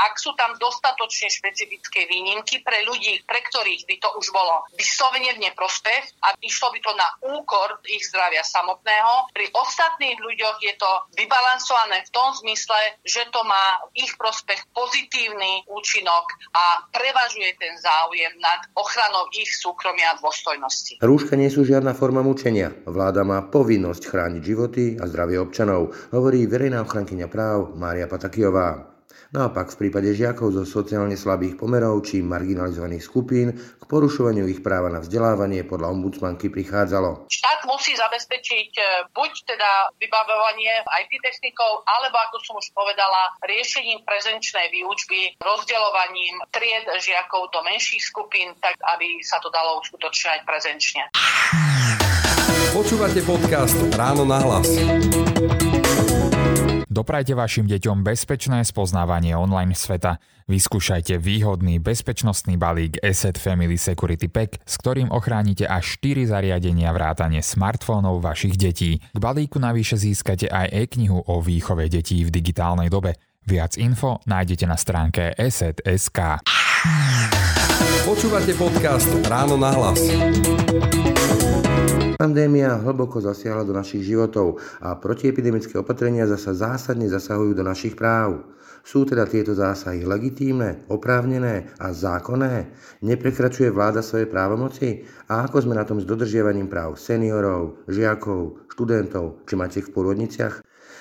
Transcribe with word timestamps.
ak 0.00 0.16
sú 0.16 0.32
tam 0.34 0.56
dostatočne 0.56 1.28
špecifické 1.28 2.08
výnimky 2.08 2.64
pre 2.64 2.82
ľudí, 2.88 3.20
pre 3.28 3.44
ktorých 3.44 3.84
by 3.84 3.96
to 4.00 4.08
už 4.16 4.32
bolo 4.32 4.64
vyslovene 4.74 5.36
v 5.36 5.42
neprospech 5.48 6.24
a 6.24 6.32
išlo 6.40 6.72
by 6.72 6.80
to 6.80 6.92
na 6.96 7.08
úkor 7.36 7.78
ich 7.84 8.02
zdravia 8.08 8.40
samotného. 8.40 9.30
Pri 9.36 9.46
ostatných 9.52 10.18
ľuďoch 10.18 10.58
je 10.64 10.74
to 10.80 10.90
vybalansované 11.20 12.02
v 12.08 12.10
tom 12.10 12.32
zmysle, 12.40 12.80
že 13.04 13.28
to 13.28 13.44
má 13.44 13.84
ich 13.92 14.16
prospech 14.16 14.72
pozitívny 14.72 15.68
účinok 15.68 16.24
a 16.56 16.88
prevažuje 16.90 17.54
ten 17.60 17.76
záujem 17.76 18.34
nad 18.40 18.64
ochranou 18.74 19.28
ich 19.36 19.52
súkromia 19.52 20.16
a 20.16 20.18
dôstojnosti. 20.18 20.98
Rúška 21.04 21.36
nie 21.36 21.52
sú 21.52 21.62
žiadna 21.62 21.92
forma 21.92 22.24
mučenia. 22.24 22.72
Vláda 22.88 23.22
má 23.22 23.44
povinnosť 23.46 24.02
chrániť 24.08 24.42
životy 24.42 24.84
a 24.96 25.06
zdravie 25.06 25.38
občanov, 25.38 25.92
hovorí 26.10 26.48
verejná 26.48 26.82
ochrankyňa 26.82 27.28
práv 27.28 27.76
Mária 27.76 28.08
Patakijová. 28.08 28.89
Naopak 29.30 29.70
v 29.70 29.86
prípade 29.86 30.10
žiakov 30.10 30.50
zo 30.50 30.66
sociálne 30.66 31.14
slabých 31.14 31.54
pomerov 31.54 32.02
či 32.02 32.18
marginalizovaných 32.18 32.98
skupín 32.98 33.54
k 33.54 33.84
porušovaniu 33.86 34.50
ich 34.50 34.58
práva 34.58 34.90
na 34.90 34.98
vzdelávanie 34.98 35.62
podľa 35.62 35.94
ombudsmanky 35.94 36.50
prichádzalo. 36.50 37.30
Štát 37.30 37.62
musí 37.70 37.94
zabezpečiť 37.94 38.70
e, 38.74 38.82
buď 39.14 39.32
teda 39.46 39.94
vybavovanie 40.02 40.82
IT 40.82 41.12
technikov, 41.22 41.86
alebo 41.86 42.18
ako 42.18 42.36
som 42.42 42.58
už 42.58 42.74
povedala, 42.74 43.38
riešením 43.46 44.02
prezenčnej 44.02 44.66
výučby, 44.74 45.38
rozdeľovaním 45.38 46.42
tried 46.50 46.90
žiakov 46.98 47.54
do 47.54 47.62
menších 47.62 48.02
skupín, 48.02 48.50
tak 48.58 48.74
aby 48.98 49.22
sa 49.22 49.38
to 49.38 49.46
dalo 49.54 49.78
uskutočňovať 49.78 50.40
prezenčne. 50.42 51.02
Počúvate 52.74 53.22
podcast 53.22 53.78
Ráno 53.94 54.26
na 54.26 54.42
hlas. 54.42 54.66
Doprajte 56.90 57.38
vašim 57.38 57.70
deťom 57.70 58.02
bezpečné 58.02 58.66
spoznávanie 58.66 59.38
online 59.38 59.78
sveta. 59.78 60.18
Vyskúšajte 60.50 61.22
výhodný 61.22 61.78
bezpečnostný 61.78 62.58
balík 62.58 62.98
Asset 62.98 63.38
Family 63.38 63.78
Security 63.78 64.26
Pack, 64.26 64.58
s 64.66 64.74
ktorým 64.82 65.14
ochránite 65.14 65.70
až 65.70 66.02
4 66.02 66.34
zariadenia 66.34 66.90
vrátane 66.90 67.46
smartfónov 67.46 68.18
vašich 68.18 68.58
detí. 68.58 68.98
K 69.14 69.18
balíku 69.22 69.62
navyše 69.62 70.02
získate 70.02 70.50
aj 70.50 70.74
e-knihu 70.74 71.22
o 71.22 71.38
výchove 71.38 71.86
detí 71.86 72.26
v 72.26 72.34
digitálnej 72.34 72.90
dobe. 72.90 73.14
Viac 73.46 73.78
info 73.78 74.18
nájdete 74.26 74.66
na 74.66 74.74
stránke 74.74 75.30
asset.sk. 75.38 76.42
Počúvate 78.02 78.50
podcast 78.58 79.06
Ráno 79.30 79.54
na 79.54 79.70
hlas. 79.78 80.02
Pandémia 82.20 82.76
hlboko 82.76 83.16
zasiahla 83.16 83.64
do 83.64 83.72
našich 83.72 84.04
životov 84.04 84.60
a 84.84 84.92
protiepidemické 84.92 85.80
opatrenia 85.80 86.28
zasa 86.28 86.52
zásadne 86.52 87.08
zasahujú 87.08 87.56
do 87.56 87.64
našich 87.64 87.96
práv. 87.96 88.44
Sú 88.84 89.08
teda 89.08 89.24
tieto 89.24 89.56
zásahy 89.56 90.04
legitímne, 90.04 90.84
oprávnené 90.92 91.72
a 91.80 91.96
zákonné? 91.96 92.76
Neprekračuje 93.00 93.72
vláda 93.72 94.04
svoje 94.04 94.28
právomoci? 94.28 95.08
A 95.32 95.48
ako 95.48 95.64
sme 95.64 95.80
na 95.80 95.88
tom 95.88 95.96
s 95.96 96.04
dodržiavaním 96.04 96.68
práv 96.68 97.00
seniorov, 97.00 97.88
žiakov, 97.88 98.68
študentov 98.68 99.40
či 99.48 99.56
matiek 99.56 99.88
v 99.88 99.94
pôrodniciach? 99.96 100.60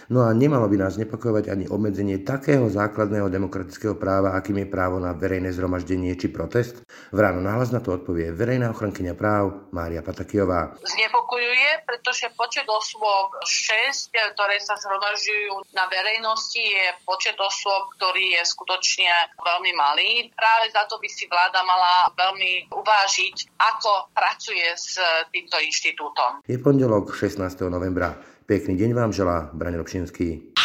No 0.10 0.26
a 0.26 0.34
nemalo 0.34 0.66
by 0.66 0.82
nás 0.82 0.98
nepokojovať 0.98 1.54
ani 1.54 1.70
obmedzenie 1.70 2.26
takého 2.26 2.66
základného 2.66 3.30
demokratického 3.30 3.94
práva, 3.94 4.34
akým 4.34 4.66
je 4.66 4.68
právo 4.74 4.98
na 4.98 5.14
verejné 5.14 5.54
zhromaždenie 5.54 6.18
či 6.18 6.34
protest? 6.34 6.82
V 7.14 7.20
ráno 7.22 7.46
nahlas 7.46 7.70
na 7.70 7.78
to 7.78 7.94
odpovie 7.94 8.34
verejná 8.34 8.74
ochrankyňa 8.74 9.14
práv 9.14 9.70
Mária 9.70 10.02
Patakijová. 10.02 10.82
Znepokojuje, 10.82 11.86
pretože 11.86 12.26
počet 12.34 12.66
osôb 12.66 13.38
6, 13.46 14.10
ktoré 14.34 14.58
sa 14.58 14.82
zhromažďujú 14.82 15.78
na 15.78 15.86
verejnosti, 15.86 16.58
je 16.58 16.90
počet 17.06 17.38
osôb, 17.38 17.94
ktorý 18.02 18.34
je 18.34 18.50
skutočne 18.50 19.14
veľmi 19.38 19.78
malý. 19.78 20.34
Práve 20.34 20.74
za 20.74 20.90
to 20.90 20.98
by 20.98 21.06
si 21.06 21.30
vláda 21.30 21.62
mala 21.62 22.10
veľmi 22.18 22.74
uvážiť, 22.74 23.62
ako 23.62 24.10
pracuje 24.18 24.74
s 24.74 24.98
týmto 25.30 25.62
inštitútom. 25.62 26.42
Je 26.50 26.58
pondelok 26.58 27.14
16. 27.14 27.46
novembra. 27.70 28.39
Pekný 28.50 28.82
deň 28.82 28.98
vám 28.98 29.14
želá 29.14 29.54
Brane 29.54 29.78
Robšinský. 29.78 30.58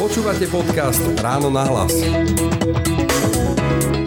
Počúvate 0.00 0.48
podcast 0.48 1.04
Ráno 1.20 1.52
na 1.52 1.68
hlas. 1.68 1.92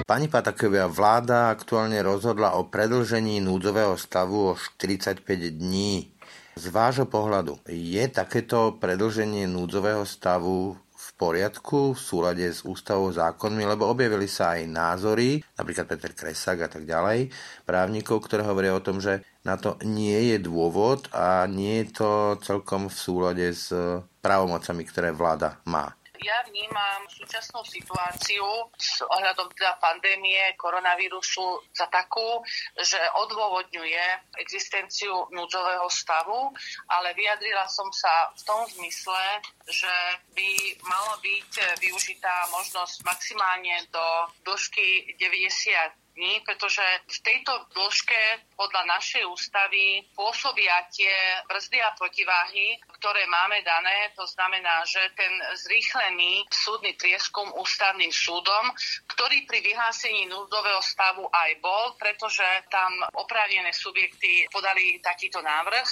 Pani 0.02 0.25
Patakovia, 0.25 0.90
vláda 0.90 1.53
aktuálne 1.53 2.02
rozhodla 2.02 2.58
o 2.58 2.66
predlžení 2.66 3.46
núdzového 3.46 3.94
stavu 3.94 4.50
o 4.50 4.53
45 4.58 5.22
dní. 5.53 6.18
Z 6.58 6.66
vášho 6.74 7.06
pohľadu, 7.06 7.62
je 7.69 8.02
takéto 8.09 8.74
predlženie 8.81 9.46
núdzového 9.46 10.02
stavu 10.02 10.81
poriadku, 11.15 11.95
v 11.95 11.99
súlade 11.99 12.45
s 12.45 12.67
ústavou 12.67 13.07
zákonmi, 13.11 13.63
lebo 13.63 13.87
objavili 13.87 14.27
sa 14.27 14.59
aj 14.59 14.67
názory, 14.67 15.39
napríklad 15.55 15.87
Peter 15.87 16.11
Kresak 16.11 16.67
a 16.67 16.69
tak 16.69 16.83
ďalej, 16.83 17.31
právnikov, 17.63 18.23
ktoré 18.27 18.43
hovoria 18.43 18.75
o 18.75 18.83
tom, 18.83 18.99
že 18.99 19.23
na 19.47 19.55
to 19.55 19.79
nie 19.87 20.35
je 20.35 20.37
dôvod 20.43 21.07
a 21.15 21.47
nie 21.47 21.83
je 21.83 22.03
to 22.03 22.11
celkom 22.43 22.91
v 22.91 22.95
súlade 22.95 23.47
s 23.47 23.71
právomocami, 24.19 24.83
ktoré 24.83 25.15
vláda 25.15 25.63
má. 25.65 25.95
Ja 26.23 26.45
vnímam 26.47 27.03
súčasnú 27.11 27.65
situáciu 27.67 28.45
s 28.77 29.03
ohľadom 29.03 29.51
teda 29.51 29.75
pandémie 29.81 30.55
koronavírusu 30.55 31.59
za 31.75 31.89
takú, 31.91 32.39
že 32.79 32.99
odôvodňuje 33.19 34.35
existenciu 34.39 35.27
núdzového 35.35 35.89
stavu, 35.91 36.53
ale 36.87 37.11
vyjadrila 37.17 37.67
som 37.67 37.89
sa 37.91 38.31
v 38.31 38.41
tom 38.47 38.61
zmysle, 38.69 39.43
že 39.67 39.93
by 40.31 40.49
mala 40.87 41.19
byť 41.19 41.51
využitá 41.83 42.47
možnosť 42.53 43.03
maximálne 43.03 43.75
do 43.91 44.05
dĺžky 44.47 45.17
90 45.19 46.04
dní, 46.15 46.41
pretože 46.47 46.81
v 47.05 47.19
tejto 47.21 47.53
dĺžke 47.75 48.47
podľa 48.55 48.87
našej 48.87 49.27
ústavy 49.27 50.07
pôsobia 50.15 50.87
tie 50.89 51.11
brzdy 51.45 51.77
a 51.83 51.91
protiváhy, 51.99 52.79
ktoré 52.97 53.27
máme 53.27 53.59
dané. 53.61 54.15
To 54.15 54.23
znamená, 54.23 54.81
že 54.87 55.11
ten 55.13 55.29
zrýchlený 55.59 56.47
súdny 56.47 56.95
prieskum 56.95 57.51
ústavným 57.59 58.09
súdom, 58.09 58.71
ktorý 59.11 59.43
pri 59.45 59.59
vyhlásení 59.61 60.31
núdzového 60.31 60.79
stavu 60.79 61.27
aj 61.27 61.51
bol, 61.59 61.99
pretože 61.99 62.47
tam 62.71 62.95
oprávnené 63.19 63.75
subjekty 63.75 64.47
podali 64.49 65.03
takýto 65.03 65.43
návrh 65.43 65.87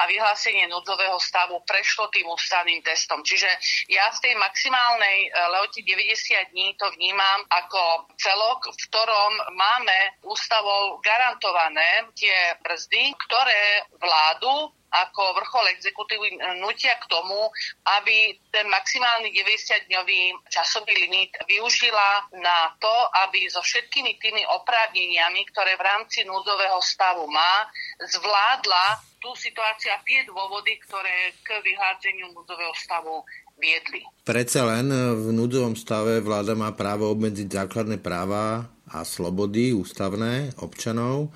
a 0.00 0.02
vyhlásenie 0.06 0.70
núdzového 0.70 1.18
stavu 1.18 1.60
prešlo 1.66 2.08
tým 2.14 2.30
ústavným 2.30 2.80
testom. 2.86 3.26
Čiže 3.26 3.50
ja 3.90 4.06
z 4.14 4.30
tej 4.30 4.34
maximálnej 4.38 5.28
eh, 5.28 5.30
lehoty 5.34 5.82
90 5.82 6.54
dní 6.54 6.78
to 6.78 6.86
vnímam 6.94 7.42
ako 7.50 8.06
celok, 8.14 8.70
v 8.70 8.78
ktorom 8.88 9.32
máme 9.64 10.20
ústavou 10.28 11.00
garantované 11.00 12.12
tie 12.12 12.52
brzdy, 12.60 13.16
ktoré 13.16 13.88
vládu 13.96 14.72
ako 14.94 15.22
vrchol 15.34 15.66
exekutívy 15.74 16.38
nutia 16.62 16.94
k 17.02 17.10
tomu, 17.10 17.50
aby 17.98 18.38
ten 18.54 18.70
maximálny 18.70 19.34
90-dňový 19.34 20.38
časový 20.46 20.94
limit 20.94 21.34
využila 21.50 22.30
na 22.38 22.70
to, 22.78 22.94
aby 23.26 23.50
so 23.50 23.58
všetkými 23.58 24.22
tými 24.22 24.46
oprávneniami, 24.54 25.42
ktoré 25.50 25.74
v 25.74 25.82
rámci 25.82 26.22
núdzového 26.22 26.78
stavu 26.78 27.26
má, 27.26 27.66
zvládla 28.06 29.02
tú 29.18 29.34
situáciu 29.34 29.90
a 29.90 29.98
tie 30.06 30.22
dôvody, 30.30 30.78
ktoré 30.86 31.34
k 31.42 31.58
vyhláseniu 31.58 32.30
núdzového 32.30 32.74
stavu 32.78 33.26
viedli. 33.58 34.06
Predsa 34.22 34.62
len 34.62 34.94
v 35.14 35.26
núdzovom 35.34 35.74
stave 35.74 36.22
vláda 36.22 36.54
má 36.54 36.70
právo 36.70 37.10
obmedziť 37.10 37.66
základné 37.66 37.98
práva 37.98 38.73
a 38.94 39.02
slobody 39.02 39.74
ústavné 39.74 40.54
občanov 40.62 41.34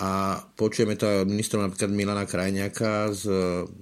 a 0.00 0.40
počujeme 0.56 0.96
to 0.96 1.04
aj 1.04 1.16
od 1.24 1.28
ministrov 1.28 1.60
napríklad 1.60 1.92
Milana 1.92 2.24
Krajňaka 2.24 3.12
z 3.12 3.24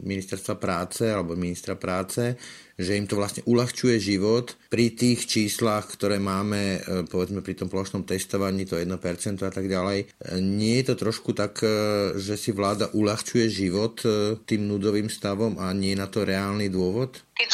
ministerstva 0.02 0.58
práce 0.58 1.06
alebo 1.06 1.38
ministra 1.38 1.78
práce, 1.78 2.34
že 2.74 2.98
im 2.98 3.06
to 3.06 3.14
vlastne 3.14 3.46
uľahčuje 3.46 4.02
život 4.02 4.58
pri 4.66 4.98
tých 4.98 5.30
číslach, 5.30 5.86
ktoré 5.86 6.18
máme, 6.18 6.82
e, 6.82 7.06
povedzme 7.06 7.38
pri 7.38 7.54
tom 7.58 7.70
plošnom 7.70 8.02
testovaní, 8.02 8.66
to 8.66 8.78
1% 8.78 9.46
a 9.46 9.50
tak 9.54 9.70
ďalej. 9.70 9.98
E, 10.06 10.38
nie 10.42 10.82
je 10.82 10.90
to 10.90 11.06
trošku 11.06 11.38
tak, 11.38 11.62
e, 11.62 11.70
že 12.18 12.34
si 12.34 12.50
vláda 12.50 12.90
uľahčuje 12.94 13.46
život 13.46 14.02
tým 14.42 14.66
núdzovým 14.66 15.06
stavom 15.06 15.54
a 15.62 15.70
nie 15.70 15.94
je 15.94 16.02
na 16.02 16.10
to 16.10 16.26
reálny 16.26 16.66
dôvod? 16.66 17.22
Keď 17.38 17.46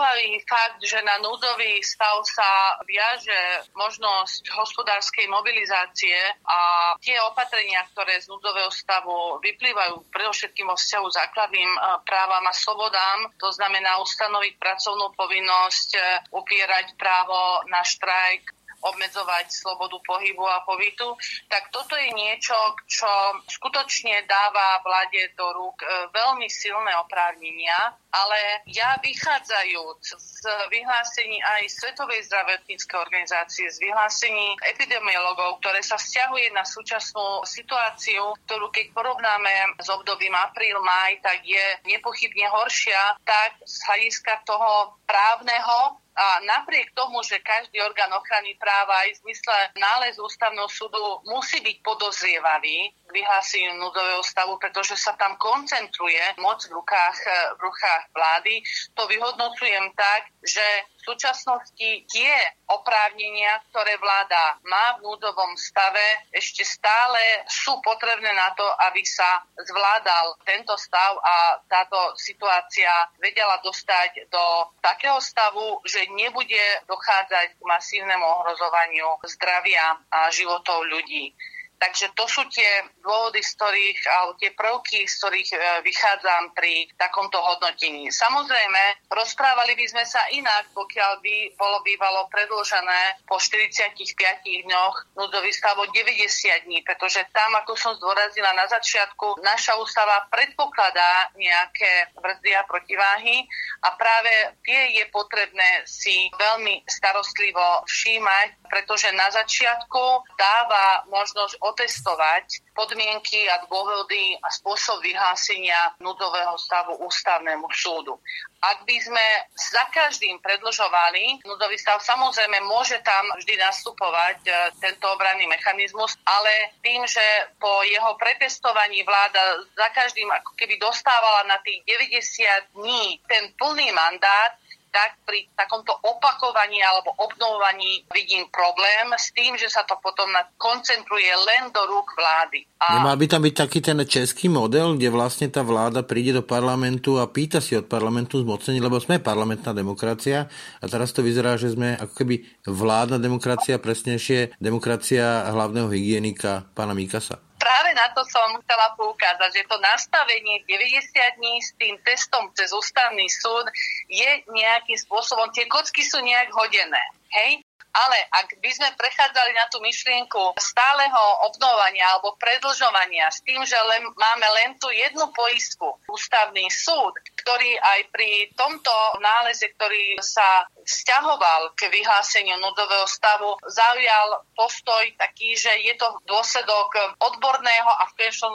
úvahy 0.00 0.40
fakt, 0.48 0.80
že 0.80 0.96
na 1.04 1.20
núdzový 1.20 1.84
stav 1.84 2.24
sa 2.24 2.80
viaže 2.88 3.68
možnosť 3.76 4.48
hospodárskej 4.48 5.28
mobilizácie 5.28 6.16
a 6.48 6.92
tie 7.04 7.20
opatrenia, 7.28 7.84
ktoré 7.92 8.16
z 8.16 8.32
núdzového 8.32 8.72
stavu 8.72 9.36
vyplývajú 9.44 10.08
predovšetkým 10.08 10.72
vo 10.72 10.76
vzťahu 10.80 11.04
základným 11.04 11.70
právam 12.08 12.48
a 12.48 12.56
slobodám, 12.56 13.28
to 13.36 13.52
znamená 13.52 14.00
ustanoviť 14.00 14.56
pracovnú 14.56 15.12
povinnosť, 15.12 15.90
upierať 16.32 16.96
právo 16.96 17.68
na 17.68 17.84
štrajk, 17.84 18.56
obmedzovať 18.80 19.52
slobodu 19.52 20.00
pohybu 20.04 20.44
a 20.48 20.64
pobytu, 20.64 21.16
tak 21.48 21.68
toto 21.68 21.94
je 21.96 22.10
niečo, 22.16 22.56
čo 22.88 23.08
skutočne 23.46 24.24
dáva 24.24 24.80
vláde 24.80 25.32
do 25.36 25.46
rúk 25.52 25.84
e, 25.84 25.86
veľmi 26.12 26.48
silné 26.48 26.92
oprávnenia, 27.04 27.94
ale 28.10 28.66
ja 28.66 28.98
vychádzajúc 28.98 30.02
z 30.18 30.40
vyhlásení 30.72 31.38
aj 31.38 31.62
Svetovej 31.70 32.26
zdravotníckej 32.26 32.98
organizácie, 32.98 33.70
z 33.70 33.78
vyhlásení 33.78 34.58
epidemiologov, 34.66 35.62
ktoré 35.62 35.84
sa 35.84 35.94
vzťahuje 35.94 36.50
na 36.50 36.66
súčasnú 36.66 37.46
situáciu, 37.46 38.34
ktorú 38.48 38.72
keď 38.74 38.90
porovnáme 38.96 39.78
s 39.78 39.88
obdobím 39.92 40.34
apríl-maj, 40.34 41.22
tak 41.22 41.44
je 41.46 41.64
nepochybne 41.86 42.50
horšia, 42.50 43.20
tak 43.22 43.62
z 43.62 43.76
hľadiska 43.86 44.42
toho 44.42 44.98
právneho 45.06 46.00
a 46.20 46.44
napriek 46.44 46.92
tomu, 46.92 47.24
že 47.24 47.40
každý 47.40 47.80
orgán 47.80 48.12
ochrany 48.12 48.52
práva 48.60 49.08
aj 49.08 49.16
v 49.16 49.20
zmysle 49.24 49.56
nálezu 49.80 50.20
ústavného 50.28 50.68
súdu 50.68 51.00
musí 51.24 51.64
byť 51.64 51.76
podozrievavý 51.80 52.92
k 52.92 53.10
vyhláseniu 53.10 53.80
núdzového 53.80 54.20
stavu, 54.20 54.60
pretože 54.60 55.00
sa 55.00 55.16
tam 55.16 55.40
koncentruje 55.40 56.20
moc 56.36 56.60
v 56.68 56.76
rukách, 56.76 57.18
v 57.56 57.60
rukách 57.64 58.02
vlády, 58.12 58.60
to 58.92 59.02
vyhodnocujem 59.08 59.96
tak, 59.96 60.28
že 60.44 60.62
v 61.00 61.16
súčasnosti 61.16 61.90
tie 62.12 62.32
oprávnenia, 62.68 63.64
ktoré 63.72 63.96
vláda 63.96 64.60
má 64.68 65.00
v 65.00 65.08
núdovom 65.08 65.56
stave, 65.56 66.28
ešte 66.28 66.60
stále 66.60 67.48
sú 67.48 67.80
potrebné 67.80 68.28
na 68.36 68.52
to, 68.52 68.68
aby 68.92 69.00
sa 69.00 69.40
zvládal 69.56 70.36
tento 70.44 70.76
stav 70.76 71.16
a 71.24 71.56
táto 71.64 72.12
situácia 72.20 73.08
vedela 73.16 73.56
dostať 73.64 74.28
do 74.28 74.44
takého 74.84 75.16
stavu, 75.24 75.80
že 75.88 76.04
nebude 76.14 76.64
dochádzať 76.86 77.48
k 77.58 77.62
masívnemu 77.62 78.24
ohrozovaniu 78.24 79.08
zdravia 79.26 79.98
a 80.10 80.30
životov 80.30 80.86
ľudí. 80.90 81.34
Takže 81.80 82.12
to 82.12 82.28
sú 82.28 82.44
tie 82.52 82.92
dôvody, 83.00 83.40
z 83.40 83.56
ktorých, 83.56 84.00
alebo 84.04 84.36
tie 84.36 84.52
prvky, 84.52 85.08
z 85.08 85.14
ktorých 85.16 85.48
e, 85.56 85.58
vychádzam 85.80 86.52
pri 86.52 86.84
takomto 87.00 87.40
hodnotení. 87.40 88.12
Samozrejme, 88.12 89.08
rozprávali 89.08 89.72
by 89.80 89.86
sme 89.88 90.04
sa 90.04 90.20
inak, 90.28 90.68
pokiaľ 90.76 91.24
by 91.24 91.36
bolo 91.56 91.80
bývalo 91.80 92.28
predložené 92.28 93.24
po 93.24 93.40
45 93.40 93.96
dňoch 94.44 95.16
núdzový 95.16 95.48
stav 95.56 95.80
o 95.80 95.88
90 95.88 96.68
dní, 96.68 96.84
pretože 96.84 97.24
tam, 97.32 97.56
ako 97.56 97.72
som 97.72 97.96
zdôrazila 97.96 98.52
na 98.52 98.68
začiatku, 98.68 99.40
naša 99.40 99.80
ústava 99.80 100.28
predpokladá 100.28 101.32
nejaké 101.40 102.12
brzdy 102.12 102.60
a 102.60 102.62
protiváhy 102.68 103.48
a 103.88 103.96
práve 103.96 104.52
tie 104.68 105.00
je 105.00 105.04
potrebné 105.08 105.88
si 105.88 106.28
veľmi 106.36 106.84
starostlivo 106.84 107.88
všímať, 107.88 108.59
pretože 108.70 109.10
na 109.12 109.26
začiatku 109.34 110.24
dáva 110.38 111.02
možnosť 111.10 111.58
otestovať 111.58 112.70
podmienky 112.72 113.50
a 113.50 113.66
dôvody 113.66 114.38
a 114.38 114.48
spôsob 114.54 115.02
vyhlásenia 115.02 115.98
núdzového 115.98 116.54
stavu 116.56 116.94
ústavnému 117.02 117.66
súdu. 117.74 118.16
Ak 118.62 118.84
by 118.86 118.96
sme 119.00 119.26
za 119.56 119.84
každým 119.90 120.38
predlžovali 120.38 121.42
núdzový 121.42 121.76
stav, 121.80 121.98
samozrejme 122.04 122.60
môže 122.64 123.00
tam 123.02 123.24
vždy 123.40 123.56
nastupovať 123.56 124.38
e, 124.46 124.52
tento 124.78 125.08
obranný 125.08 125.48
mechanizmus, 125.48 126.20
ale 126.28 126.76
tým, 126.84 127.02
že 127.08 127.24
po 127.56 127.80
jeho 127.88 128.14
pretestovaní 128.20 129.00
vláda 129.02 129.64
za 129.72 129.88
každým 129.96 130.28
ako 130.28 130.52
keby 130.60 130.76
dostávala 130.76 131.48
na 131.48 131.56
tých 131.64 131.80
90 131.88 132.76
dní 132.76 133.18
ten 133.24 133.48
plný 133.56 133.88
mandát, 133.96 134.60
tak 134.90 135.22
pri 135.22 135.46
takomto 135.54 135.94
opakovaní 136.02 136.82
alebo 136.82 137.14
obnovovaní 137.18 138.04
vidím 138.10 138.46
problém 138.50 139.14
s 139.14 139.30
tým, 139.30 139.54
že 139.54 139.70
sa 139.70 139.86
to 139.86 139.96
potom 140.02 140.30
koncentruje 140.58 141.30
len 141.30 141.70
do 141.70 141.82
rúk 141.86 142.14
vlády. 142.18 142.66
A... 142.82 142.98
Nemal 142.98 143.16
by 143.16 143.26
tam 143.30 143.42
byť 143.46 143.54
taký 143.54 143.78
ten 143.80 143.98
český 144.02 144.50
model, 144.50 144.98
kde 144.98 145.08
vlastne 145.14 145.46
tá 145.46 145.62
vláda 145.62 146.02
príde 146.02 146.34
do 146.34 146.42
parlamentu 146.42 147.22
a 147.22 147.30
pýta 147.30 147.62
si 147.62 147.78
od 147.78 147.86
parlamentu 147.86 148.42
zmocnenie, 148.42 148.82
lebo 148.82 148.98
sme 148.98 149.22
parlamentná 149.22 149.70
demokracia 149.70 150.50
a 150.82 150.84
teraz 150.90 151.14
to 151.14 151.22
vyzerá, 151.22 151.54
že 151.54 151.72
sme 151.72 151.94
ako 151.96 152.12
keby 152.14 152.66
vládna 152.66 153.22
demokracia, 153.22 153.78
presnejšie 153.78 154.58
demokracia 154.58 155.50
hlavného 155.54 155.88
hygienika 155.90 156.66
pána 156.74 156.92
Mikasa 156.92 157.49
práve 157.60 157.92
na 157.92 158.08
to 158.16 158.24
som 158.24 158.56
chcela 158.64 158.96
poukázať, 158.96 159.50
že 159.52 159.68
to 159.68 159.76
nastavenie 159.84 160.64
90 160.64 161.36
dní 161.36 161.54
s 161.60 161.76
tým 161.76 161.94
testom 162.00 162.48
cez 162.56 162.72
ústavný 162.72 163.28
súd 163.28 163.68
je 164.08 164.30
nejakým 164.48 164.96
spôsobom, 164.96 165.52
tie 165.52 165.68
kocky 165.68 166.00
sú 166.00 166.18
nejak 166.24 166.48
hodené. 166.56 167.04
Hej? 167.30 167.62
Ale 167.90 168.18
ak 168.30 168.62
by 168.62 168.70
sme 168.70 168.88
prechádzali 168.94 169.52
na 169.52 169.66
tú 169.66 169.82
myšlienku 169.82 170.54
stáleho 170.56 171.22
obnovania 171.50 172.06
alebo 172.14 172.38
predlžovania 172.38 173.26
s 173.28 173.42
tým, 173.42 173.60
že 173.66 173.74
len, 173.74 174.06
máme 174.14 174.48
len 174.62 174.78
tú 174.78 174.88
jednu 174.94 175.28
poistku, 175.34 175.98
ústavný 176.06 176.70
súd, 176.70 177.18
ktorý 177.42 177.74
aj 177.82 178.00
pri 178.14 178.54
tomto 178.54 178.94
náleze, 179.18 179.74
ktorý 179.74 180.22
sa 180.22 180.64
vzťahoval 180.86 181.74
k 181.74 181.90
vyhláseniu 181.90 182.62
núdzového 182.62 183.10
stavu, 183.10 183.58
zaujal 183.66 184.46
postoj 184.54 185.02
taký, 185.18 185.58
že 185.58 185.70
je 185.82 185.98
to 185.98 186.06
dôsledok 186.30 187.18
odborného 187.18 187.90
a 187.90 188.06
v 188.08 188.30
konečnom 188.30 188.54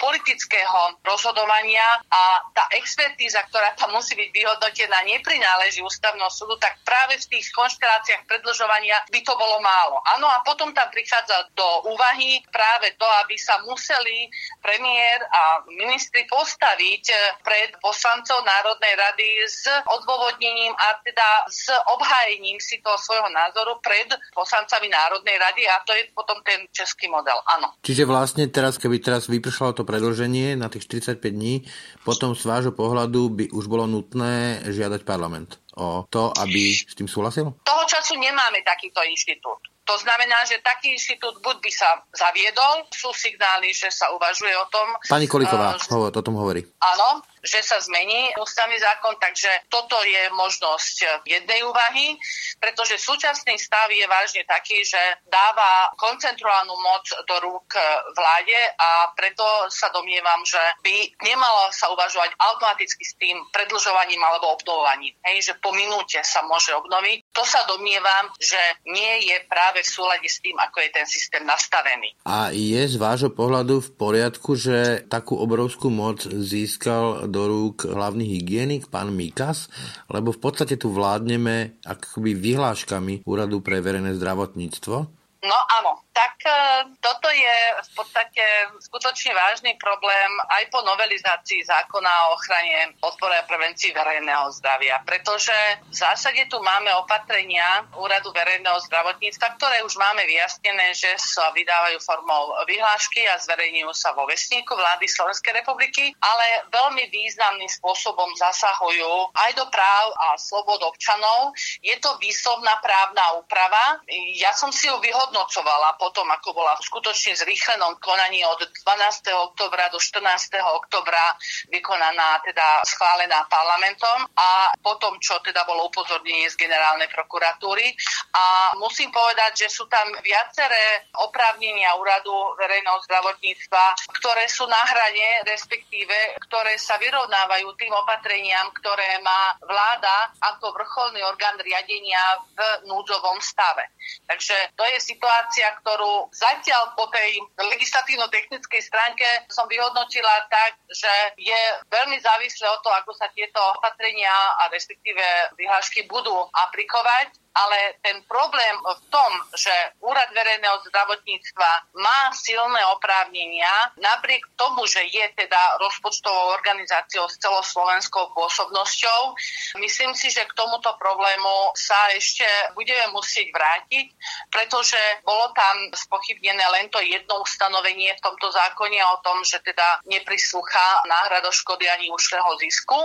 politického 0.00 0.96
rozhodovania 1.04 1.84
a 2.08 2.40
tá 2.56 2.64
expertíza, 2.80 3.44
ktorá 3.52 3.76
tam 3.76 3.92
musí 3.92 4.16
byť 4.16 4.30
vyhodnotená, 4.32 5.04
neprináleží 5.04 5.84
ústavného 5.84 6.32
súdu, 6.32 6.56
tak 6.56 6.80
práve 6.82 7.20
v 7.20 7.28
tých 7.36 7.52
konšteláciách 7.52 8.24
predlžovania 8.24 8.69
financovania 8.70 9.02
by 9.10 9.20
to 9.26 9.34
bolo 9.34 9.58
málo. 9.58 9.98
Áno, 10.14 10.30
a 10.30 10.38
potom 10.46 10.70
tam 10.70 10.86
prichádza 10.94 11.50
do 11.58 11.90
úvahy 11.90 12.38
práve 12.54 12.94
to, 12.94 13.06
aby 13.24 13.34
sa 13.34 13.58
museli 13.66 14.30
premiér 14.62 15.26
a 15.26 15.42
ministri 15.66 16.22
postaviť 16.30 17.04
eh, 17.10 17.18
pred 17.42 17.74
poslancov 17.82 18.46
Národnej 18.46 18.94
rady 18.94 19.28
s 19.42 19.66
odôvodnením 19.90 20.70
a 20.78 21.02
teda 21.02 21.28
s 21.50 21.66
obhájením 21.98 22.62
si 22.62 22.78
toho 22.78 22.96
svojho 23.02 23.26
názoru 23.34 23.82
pred 23.82 24.06
poslancami 24.30 24.86
Národnej 24.86 25.34
rady 25.34 25.66
a 25.66 25.82
to 25.82 25.90
je 25.90 26.06
potom 26.14 26.38
ten 26.46 26.70
český 26.70 27.10
model, 27.10 27.36
áno. 27.50 27.74
Čiže 27.82 28.06
vlastne 28.06 28.46
teraz, 28.46 28.78
keby 28.78 29.02
teraz 29.02 29.26
vypršalo 29.26 29.74
to 29.74 29.82
predlženie 29.82 30.54
na 30.54 30.70
tých 30.70 30.86
45 30.86 31.18
dní, 31.26 31.66
potom 32.06 32.38
z 32.38 32.46
vášho 32.46 32.72
pohľadu 32.72 33.34
by 33.34 33.44
už 33.50 33.66
bolo 33.66 33.90
nutné 33.90 34.62
žiadať 34.70 35.02
parlament 35.02 35.58
o 35.80 36.04
to, 36.12 36.28
aby 36.36 36.76
s 36.76 36.92
tým 36.92 37.08
súhlasil? 37.08 37.48
Toho 37.64 37.84
času 37.88 38.20
nemáme 38.20 38.60
takýto 38.60 39.00
inštitút. 39.08 39.64
To 39.88 39.98
znamená, 39.98 40.46
že 40.46 40.62
taký 40.62 40.94
inštitút 40.94 41.42
buď 41.42 41.56
by 41.58 41.70
sa 41.72 41.88
zaviedol, 42.14 42.86
sú 42.94 43.10
signály, 43.10 43.74
že 43.74 43.90
sa 43.90 44.12
uvažuje 44.14 44.54
o 44.54 44.66
tom. 44.70 44.86
Pani 45.08 45.26
Koliková 45.26 45.74
uh, 45.74 46.14
o 46.14 46.22
tom 46.22 46.38
hovorí. 46.38 46.62
Áno, 46.78 47.24
že 47.44 47.60
sa 47.64 47.80
zmení 47.80 48.36
ústavný 48.36 48.76
zákon, 48.76 49.16
takže 49.16 49.68
toto 49.72 49.96
je 50.04 50.28
možnosť 50.32 51.24
jednej 51.24 51.64
úvahy, 51.64 52.16
pretože 52.60 53.00
súčasný 53.00 53.56
stav 53.56 53.88
je 53.88 54.04
vážne 54.04 54.44
taký, 54.44 54.84
že 54.84 55.00
dáva 55.28 55.92
koncentrovanú 55.96 56.76
moc 56.76 57.04
do 57.24 57.36
rúk 57.40 57.76
vláde 58.12 58.58
a 58.76 59.12
preto 59.16 59.44
sa 59.72 59.88
domnievam, 59.94 60.44
že 60.44 60.60
by 60.84 60.96
nemalo 61.24 61.72
sa 61.72 61.88
uvažovať 61.92 62.36
automaticky 62.36 63.04
s 63.04 63.16
tým 63.16 63.40
predlžovaním 63.54 64.20
alebo 64.20 64.52
obnovovaním. 64.56 65.16
Hej, 65.24 65.52
že 65.52 65.54
po 65.58 65.72
minúte 65.72 66.20
sa 66.26 66.44
môže 66.44 66.74
obnoviť. 66.76 67.32
To 67.32 67.42
sa 67.46 67.64
domnievam, 67.64 68.32
že 68.36 68.58
nie 68.90 69.30
je 69.30 69.36
práve 69.48 69.80
v 69.80 69.88
súlade 69.88 70.28
s 70.28 70.42
tým, 70.44 70.56
ako 70.58 70.82
je 70.84 70.90
ten 70.92 71.06
systém 71.06 71.42
nastavený. 71.46 72.12
A 72.26 72.52
je 72.52 72.82
z 72.84 72.96
vášho 73.00 73.32
pohľadu 73.32 73.80
v 73.80 73.90
poriadku, 73.96 74.58
že 74.58 75.06
takú 75.08 75.38
obrovskú 75.40 75.88
moc 75.88 76.26
získal 76.26 77.29
do 77.30 77.46
rúk 77.46 77.86
hlavný 77.86 78.26
hygienik, 78.26 78.90
pán 78.90 79.14
Mikas? 79.14 79.70
Lebo 80.10 80.34
v 80.34 80.42
podstate 80.42 80.74
tu 80.74 80.90
vládneme 80.90 81.80
akoby 81.86 82.34
vyhláškami 82.34 83.24
Úradu 83.24 83.62
pre 83.62 83.78
verejné 83.78 84.18
zdravotníctvo. 84.18 84.96
No 85.40 85.56
áno, 85.80 86.04
tak 86.20 86.36
e, 86.44 86.52
toto 87.00 87.32
je 87.32 87.56
v 87.80 87.90
podstate 87.96 88.44
skutočne 88.84 89.32
vážny 89.32 89.72
problém 89.80 90.30
aj 90.52 90.68
po 90.68 90.84
novelizácii 90.84 91.64
zákona 91.64 92.12
o 92.28 92.36
ochrane 92.36 92.92
podpore 93.00 93.40
a 93.40 93.48
prevencii 93.48 93.96
verejného 93.96 94.52
zdravia, 94.60 95.00
pretože 95.08 95.56
v 95.88 95.96
zásade 95.96 96.44
tu 96.52 96.60
máme 96.60 96.92
opatrenia 97.00 97.88
Úradu 97.96 98.36
verejného 98.36 98.76
zdravotníctva, 98.84 99.56
ktoré 99.56 99.80
už 99.80 99.96
máme 99.96 100.28
vyjasnené, 100.28 100.92
že 100.92 101.08
sa 101.16 101.48
vydávajú 101.56 101.96
formou 102.04 102.52
vyhlášky 102.68 103.24
a 103.24 103.40
zverejňujú 103.40 103.92
sa 103.96 104.12
vo 104.12 104.28
vesníku 104.28 104.76
vlády 104.76 105.08
Slovenskej 105.08 105.56
republiky, 105.56 106.12
ale 106.20 106.68
veľmi 106.68 107.08
významným 107.08 107.70
spôsobom 107.80 108.28
zasahujú 108.36 109.32
aj 109.32 109.50
do 109.56 109.64
práv 109.72 110.04
a 110.20 110.36
slobod 110.36 110.84
občanov. 110.84 111.56
Je 111.80 111.96
to 111.96 112.12
výslovná 112.20 112.76
právna 112.84 113.40
úprava. 113.40 114.04
Ja 114.36 114.52
som 114.52 114.68
si 114.68 114.84
ju 114.84 115.00
vyhodnocovala 115.00 115.96
po 115.96 116.09
potom, 116.10 116.26
ako 116.26 116.58
bola 116.58 116.74
v 116.74 116.82
skutočne 116.90 117.38
zrýchlenom 117.38 117.94
konaní 118.02 118.42
od 118.42 118.58
12. 118.66 119.30
oktobra 119.54 119.86
do 119.94 120.02
14. 120.02 120.58
oktobra 120.58 121.38
vykonaná, 121.70 122.42
teda 122.42 122.82
schválená 122.82 123.46
parlamentom 123.46 124.26
a 124.34 124.74
potom, 124.82 125.22
čo 125.22 125.38
teda 125.38 125.62
bolo 125.62 125.86
upozornenie 125.86 126.50
z 126.50 126.58
generálnej 126.58 127.06
prokuratúry. 127.14 127.94
A 128.34 128.74
musím 128.82 129.14
povedať, 129.14 129.62
že 129.62 129.68
sú 129.70 129.86
tam 129.86 130.02
viaceré 130.18 131.06
oprávnenia 131.22 131.94
úradu 131.94 132.58
verejného 132.58 132.98
zdravotníctva, 133.06 134.10
ktoré 134.18 134.50
sú 134.50 134.66
na 134.66 134.82
hrane, 134.82 135.46
respektíve 135.46 136.42
ktoré 136.50 136.74
sa 136.74 136.98
vyrovnávajú 136.98 137.70
tým 137.78 137.94
opatreniam, 137.94 138.66
ktoré 138.82 139.22
má 139.22 139.54
vláda 139.62 140.34
ako 140.42 140.74
vrcholný 140.74 141.22
orgán 141.22 141.54
riadenia 141.62 142.42
v 142.58 142.90
núdzovom 142.90 143.38
stave. 143.38 143.94
Takže 144.26 144.74
to 144.74 144.82
je 144.90 144.98
situácia, 144.98 145.70
ktorú 145.90 146.30
zatiaľ 146.30 146.94
po 146.94 147.10
tej 147.10 147.42
legislatívno-technickej 147.58 148.78
stránke 148.78 149.26
som 149.50 149.66
vyhodnotila 149.66 150.46
tak, 150.46 150.78
že 150.86 151.10
je 151.34 151.60
veľmi 151.90 152.14
závislé 152.22 152.70
od 152.70 152.78
toho, 152.86 152.94
ako 152.94 153.10
sa 153.18 153.26
tieto 153.34 153.58
opatrenia 153.74 154.30
a 154.30 154.70
respektíve 154.70 155.50
vyhlášky 155.58 156.06
budú 156.06 156.46
aplikovať 156.54 157.34
ale 157.54 157.98
ten 158.02 158.22
problém 158.30 158.74
v 158.78 159.02
tom, 159.10 159.32
že 159.58 159.72
Úrad 160.00 160.30
verejného 160.30 160.78
zdravotníctva 160.86 161.70
má 161.98 162.30
silné 162.32 162.80
oprávnenia, 162.94 163.90
napriek 163.98 164.46
tomu, 164.54 164.86
že 164.86 165.02
je 165.10 165.26
teda 165.34 165.78
rozpočtovou 165.82 166.54
organizáciou 166.54 167.26
s 167.26 167.38
celoslovenskou 167.42 168.30
pôsobnosťou, 168.32 169.34
myslím 169.82 170.14
si, 170.14 170.30
že 170.30 170.46
k 170.46 170.56
tomuto 170.56 170.94
problému 170.96 171.74
sa 171.74 172.14
ešte 172.14 172.46
budeme 172.78 173.10
musieť 173.10 173.50
vrátiť, 173.50 174.06
pretože 174.50 174.98
bolo 175.26 175.50
tam 175.52 175.90
spochybnené 175.90 176.62
len 176.78 176.86
to 176.88 177.02
jedno 177.02 177.42
ustanovenie 177.42 178.14
v 178.14 178.24
tomto 178.24 178.48
zákone 178.50 178.98
o 179.02 179.16
tom, 179.26 179.42
že 179.42 179.58
teda 179.62 180.02
neprislúcha 180.06 181.02
náhrada 181.06 181.50
škody 181.50 181.86
ani 181.90 182.10
ušlého 182.14 182.50
zisku. 182.62 182.98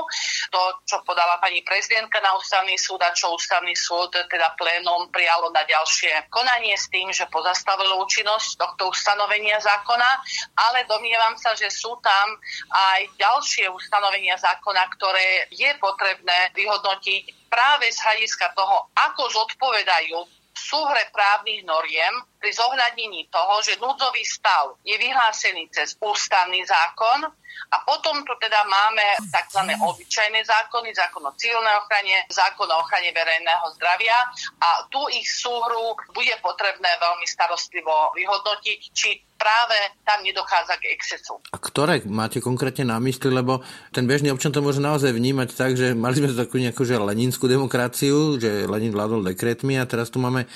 To, 0.53 0.61
čo 0.85 1.01
podala 1.01 1.41
pani 1.41 1.65
prezidentka 1.65 2.21
na 2.21 2.37
ústavný 2.37 2.77
súd 2.77 3.01
a 3.01 3.11
čo 3.11 3.33
ústavný 3.33 3.73
súd 3.73 4.13
teda 4.35 4.51
plénum 4.59 5.07
prijalo 5.15 5.47
na 5.55 5.63
ďalšie 5.63 6.27
konanie 6.27 6.75
s 6.75 6.91
tým, 6.91 7.07
že 7.15 7.23
pozastavilo 7.31 8.03
účinnosť 8.03 8.59
tohto 8.59 8.91
ustanovenia 8.91 9.63
zákona, 9.63 10.11
ale 10.59 10.83
domnievam 10.91 11.39
sa, 11.39 11.55
že 11.55 11.71
sú 11.71 11.95
tam 12.03 12.27
aj 12.67 13.15
ďalšie 13.15 13.71
ustanovenia 13.71 14.35
zákona, 14.35 14.83
ktoré 14.99 15.47
je 15.55 15.71
potrebné 15.79 16.51
vyhodnotiť 16.51 17.47
práve 17.47 17.87
z 17.87 17.97
hľadiska 18.03 18.51
toho, 18.51 18.91
ako 18.91 19.23
zodpovedajú 19.31 20.27
súhre 20.51 21.07
právnych 21.15 21.63
noriem 21.63 22.13
pri 22.45 22.53
zohľadnení 22.53 23.33
toho, 23.33 23.57
že 23.65 23.81
núdzový 23.81 24.21
stav 24.21 24.77
je 24.85 24.93
vyhlásený 25.01 25.65
cez 25.73 25.97
ústavný 25.97 26.61
zákon, 26.61 27.25
a 27.71 27.81
potom 27.81 28.21
tu 28.21 28.33
teda 28.37 28.61
máme 28.67 29.01
tzv. 29.31 29.61
obyčajné 29.73 30.45
zákony, 30.45 30.93
zákon 30.93 31.23
o 31.25 31.33
civilnej 31.33 31.73
ochrane, 31.81 32.27
zákon 32.29 32.69
o 32.69 32.77
ochrane 32.77 33.09
verejného 33.09 33.65
zdravia 33.79 34.17
a 34.61 34.85
tu 34.91 35.01
ich 35.09 35.25
súhru 35.25 35.97
bude 36.13 36.35
potrebné 36.45 36.91
veľmi 37.01 37.25
starostlivo 37.25 38.13
vyhodnotiť, 38.13 38.79
či 38.93 39.09
práve 39.35 39.75
tam 40.07 40.23
nedochádza 40.23 40.79
k 40.79 40.93
excesu. 40.95 41.41
A 41.51 41.57
ktoré 41.57 42.05
máte 42.07 42.39
konkrétne 42.39 42.87
na 42.87 43.01
mysli, 43.01 43.33
lebo 43.33 43.65
ten 43.91 44.07
bežný 44.07 44.31
občan 44.31 44.55
to 44.55 44.63
môže 44.63 44.79
naozaj 44.79 45.11
vnímať 45.11 45.49
tak, 45.57 45.75
že 45.75 45.97
mali 45.97 46.21
sme 46.21 46.31
takú 46.31 46.61
nejakú 46.61 46.87
že 46.87 47.01
leninskú 47.01 47.49
demokraciu, 47.49 48.39
že 48.39 48.69
Lenin 48.69 48.95
vládol 48.95 49.25
dekretmi 49.35 49.75
a 49.81 49.89
teraz 49.89 50.07
tu 50.07 50.21
máme 50.23 50.47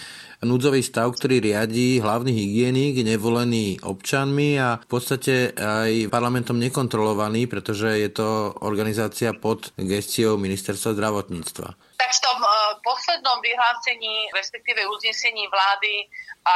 núdzový 0.44 0.80
stav, 0.80 1.12
ktorý 1.12 1.44
riadí 1.44 2.00
hlavný 2.00 2.32
hygienik, 2.32 3.04
nevolený 3.04 3.84
občanmi 3.84 4.56
a 4.56 4.80
v 4.80 4.88
podstate 4.88 5.52
aj 5.56 6.08
parlamentom 6.08 6.56
nekontrolovaný, 6.56 7.52
pretože 7.52 8.00
je 8.00 8.10
to 8.12 8.56
organizácia 8.64 9.36
pod 9.36 9.76
gestiou 9.76 10.40
ministerstva 10.40 10.96
zdravotníctva. 10.96 11.68
Tak 12.00 12.12
v 12.16 12.22
tom 12.24 12.40
uh, 12.40 12.80
poslednom 12.80 13.44
vyhlásení, 13.44 14.32
respektíve 14.32 14.88
uznesení 14.88 15.44
vlády 15.52 16.08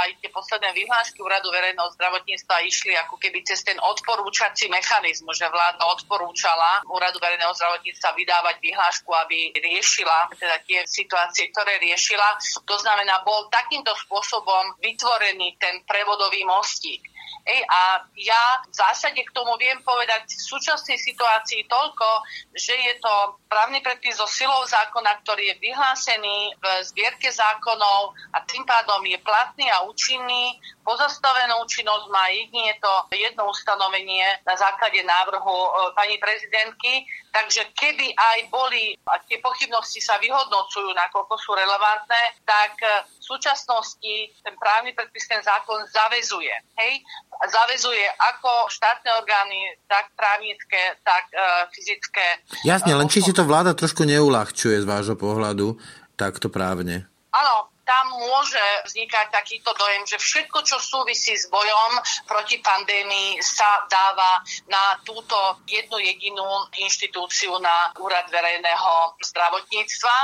aj 0.02 0.18
tie 0.20 0.30
posledné 0.34 0.74
vyhlášky 0.74 1.22
Úradu 1.22 1.54
verejného 1.54 1.90
zdravotníctva 1.94 2.66
išli 2.66 2.98
ako 2.98 3.22
keby 3.22 3.46
cez 3.46 3.62
ten 3.62 3.78
odporúčací 3.78 4.66
mechanizmus, 4.68 5.38
že 5.38 5.48
vláda 5.48 5.86
odporúčala 5.94 6.82
Úradu 6.90 7.22
verejného 7.22 7.54
zdravotníctva 7.54 8.10
vydávať 8.18 8.56
vyhlášku, 8.58 9.10
aby 9.14 9.54
riešila 9.54 10.34
teda 10.34 10.58
tie 10.66 10.82
situácie, 10.90 11.54
ktoré 11.54 11.78
riešila. 11.78 12.42
To 12.66 12.76
znamená, 12.82 13.22
bol 13.22 13.48
takýmto 13.54 13.94
spôsobom 14.08 14.82
vytvorený 14.82 15.56
ten 15.62 15.86
prevodový 15.86 16.42
mostík. 16.44 17.13
Ej, 17.44 17.60
a 17.68 18.00
ja 18.16 18.44
v 18.64 18.72
zásade 18.72 19.20
k 19.20 19.36
tomu 19.36 19.60
viem 19.60 19.76
povedať 19.84 20.32
v 20.32 20.44
súčasnej 20.48 20.96
situácii 20.96 21.68
toľko, 21.68 22.08
že 22.56 22.72
je 22.72 22.94
to 23.04 23.14
právny 23.52 23.84
predpis 23.84 24.16
so 24.16 24.28
silou 24.32 24.64
zákona, 24.64 25.20
ktorý 25.28 25.52
je 25.52 25.60
vyhlásený 25.60 26.56
v 26.56 26.66
zbierke 26.88 27.28
zákonov 27.28 28.16
a 28.32 28.48
tým 28.48 28.64
pádom 28.64 29.04
je 29.04 29.20
platný 29.20 29.68
a 29.68 29.84
účinný. 29.84 30.56
Pozastavenú 30.88 31.68
účinnosť 31.68 32.06
má 32.08 32.32
jedine 32.32 32.80
to 32.80 32.92
jedno 33.12 33.52
ustanovenie 33.52 34.40
na 34.48 34.56
základe 34.56 35.04
návrhu 35.04 35.58
e, 35.68 35.70
pani 36.00 36.16
prezidentky, 36.24 37.04
takže 37.34 37.74
keby 37.74 38.14
aj 38.14 38.40
boli, 38.54 38.94
a 39.10 39.18
tie 39.26 39.42
pochybnosti 39.42 39.98
sa 39.98 40.22
vyhodnocujú, 40.22 40.94
nakoľko 40.94 41.34
sú 41.42 41.58
relevantné, 41.58 42.38
tak 42.46 42.78
e, 42.78 43.02
v 43.10 43.24
súčasnosti 43.26 44.14
ten 44.46 44.56
právny 44.62 44.94
predpis, 44.94 45.26
ten 45.26 45.42
zákon 45.42 45.82
zavezuje. 45.90 46.54
Hej? 46.78 47.02
Zavezuje 47.50 48.06
ako 48.22 48.70
štátne 48.70 49.10
orgány, 49.18 49.74
tak 49.90 50.14
právnické, 50.16 50.96
tak 51.04 51.28
uh, 51.36 51.68
fyzické. 51.76 52.40
Jasne, 52.64 52.96
len 52.96 53.12
či 53.12 53.20
si 53.20 53.36
to 53.36 53.44
vláda 53.44 53.76
trošku 53.76 54.08
neulahčuje 54.08 54.80
z 54.80 54.88
vášho 54.88 55.20
pohľadu 55.20 55.76
takto 56.16 56.48
právne. 56.48 57.04
Áno, 57.36 57.73
tam 57.84 58.16
môže 58.16 58.64
vznikať 58.88 59.28
takýto 59.32 59.76
dojem, 59.76 60.04
že 60.08 60.18
všetko, 60.20 60.64
čo 60.64 60.80
súvisí 60.80 61.36
s 61.36 61.52
bojom 61.52 61.92
proti 62.28 62.60
pandémii, 62.64 63.44
sa 63.44 63.84
dáva 63.92 64.40
na 64.72 65.00
túto 65.04 65.36
jednu 65.68 66.00
jedinú 66.00 66.48
inštitúciu, 66.80 67.60
na 67.60 67.92
úrad 68.00 68.28
verejného 68.32 69.20
zdravotníctva 69.20 70.16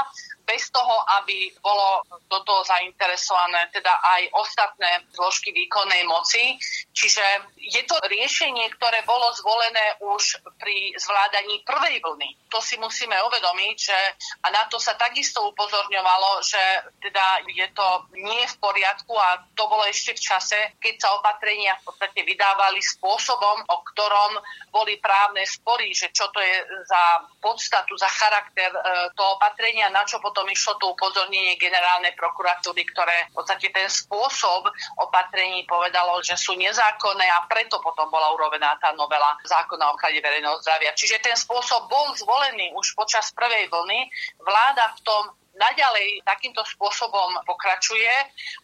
bez 0.50 0.74
toho, 0.74 0.96
aby 1.22 1.54
bolo 1.62 2.02
do 2.26 2.42
toho 2.42 2.66
zainteresované 2.66 3.70
teda 3.70 3.94
aj 4.02 4.22
ostatné 4.34 5.06
zložky 5.14 5.54
výkonnej 5.54 6.10
moci. 6.10 6.58
Čiže 6.90 7.22
je 7.62 7.86
to 7.86 7.94
riešenie, 8.10 8.66
ktoré 8.82 9.06
bolo 9.06 9.30
zvolené 9.38 10.02
už 10.02 10.42
pri 10.58 10.98
zvládaní 10.98 11.62
prvej 11.62 12.02
vlny. 12.02 12.50
To 12.50 12.58
si 12.58 12.82
musíme 12.82 13.14
uvedomiť, 13.14 13.76
že 13.78 14.00
a 14.42 14.50
na 14.50 14.66
to 14.66 14.82
sa 14.82 14.98
takisto 14.98 15.46
upozorňovalo, 15.54 16.42
že 16.42 16.62
teda 16.98 17.46
je 17.46 17.68
to 17.78 17.88
nie 18.18 18.42
v 18.42 18.56
poriadku 18.58 19.14
a 19.14 19.46
to 19.54 19.70
bolo 19.70 19.86
ešte 19.86 20.18
v 20.18 20.22
čase, 20.26 20.60
keď 20.82 20.94
sa 20.98 21.10
opatrenia 21.14 21.78
v 21.78 21.94
podstate 21.94 22.26
vydávali 22.26 22.82
spôsobom, 22.82 23.70
o 23.70 23.78
ktorom 23.94 24.42
boli 24.74 24.98
právne 24.98 25.46
spory, 25.46 25.94
že 25.94 26.10
čo 26.10 26.32
to 26.34 26.42
je 26.42 26.58
za 26.90 27.04
podstatu, 27.44 27.94
za 27.98 28.08
charakter 28.10 28.70
e, 28.70 28.82
toho 29.14 29.36
opatrenia, 29.36 29.92
na 29.94 30.06
čo 30.08 30.18
potom 30.24 30.39
potom 30.40 30.56
išlo 30.56 30.80
to 30.80 30.96
upozornenie 30.96 31.60
generálnej 31.60 32.16
prokuratúry, 32.16 32.88
ktoré 32.96 33.28
v 33.28 33.44
podstate 33.44 33.76
ten 33.76 33.92
spôsob 33.92 34.72
opatrení 35.04 35.68
povedalo, 35.68 36.24
že 36.24 36.40
sú 36.40 36.56
nezákonné 36.56 37.28
a 37.28 37.44
preto 37.44 37.84
potom 37.84 38.08
bola 38.08 38.32
urobená 38.32 38.80
tá 38.80 38.96
novela 38.96 39.36
zákona 39.44 39.92
o 39.92 40.00
ochrane 40.00 40.24
verejného 40.24 40.56
zdravia. 40.64 40.96
Čiže 40.96 41.20
ten 41.20 41.36
spôsob 41.36 41.92
bol 41.92 42.16
zvolený 42.16 42.72
už 42.72 42.96
počas 42.96 43.36
prvej 43.36 43.68
vlny. 43.68 44.08
Vláda 44.40 44.96
v 44.96 45.00
tom 45.04 45.24
naďalej 45.60 46.24
takýmto 46.24 46.64
spôsobom 46.64 47.36
pokračuje 47.44 48.16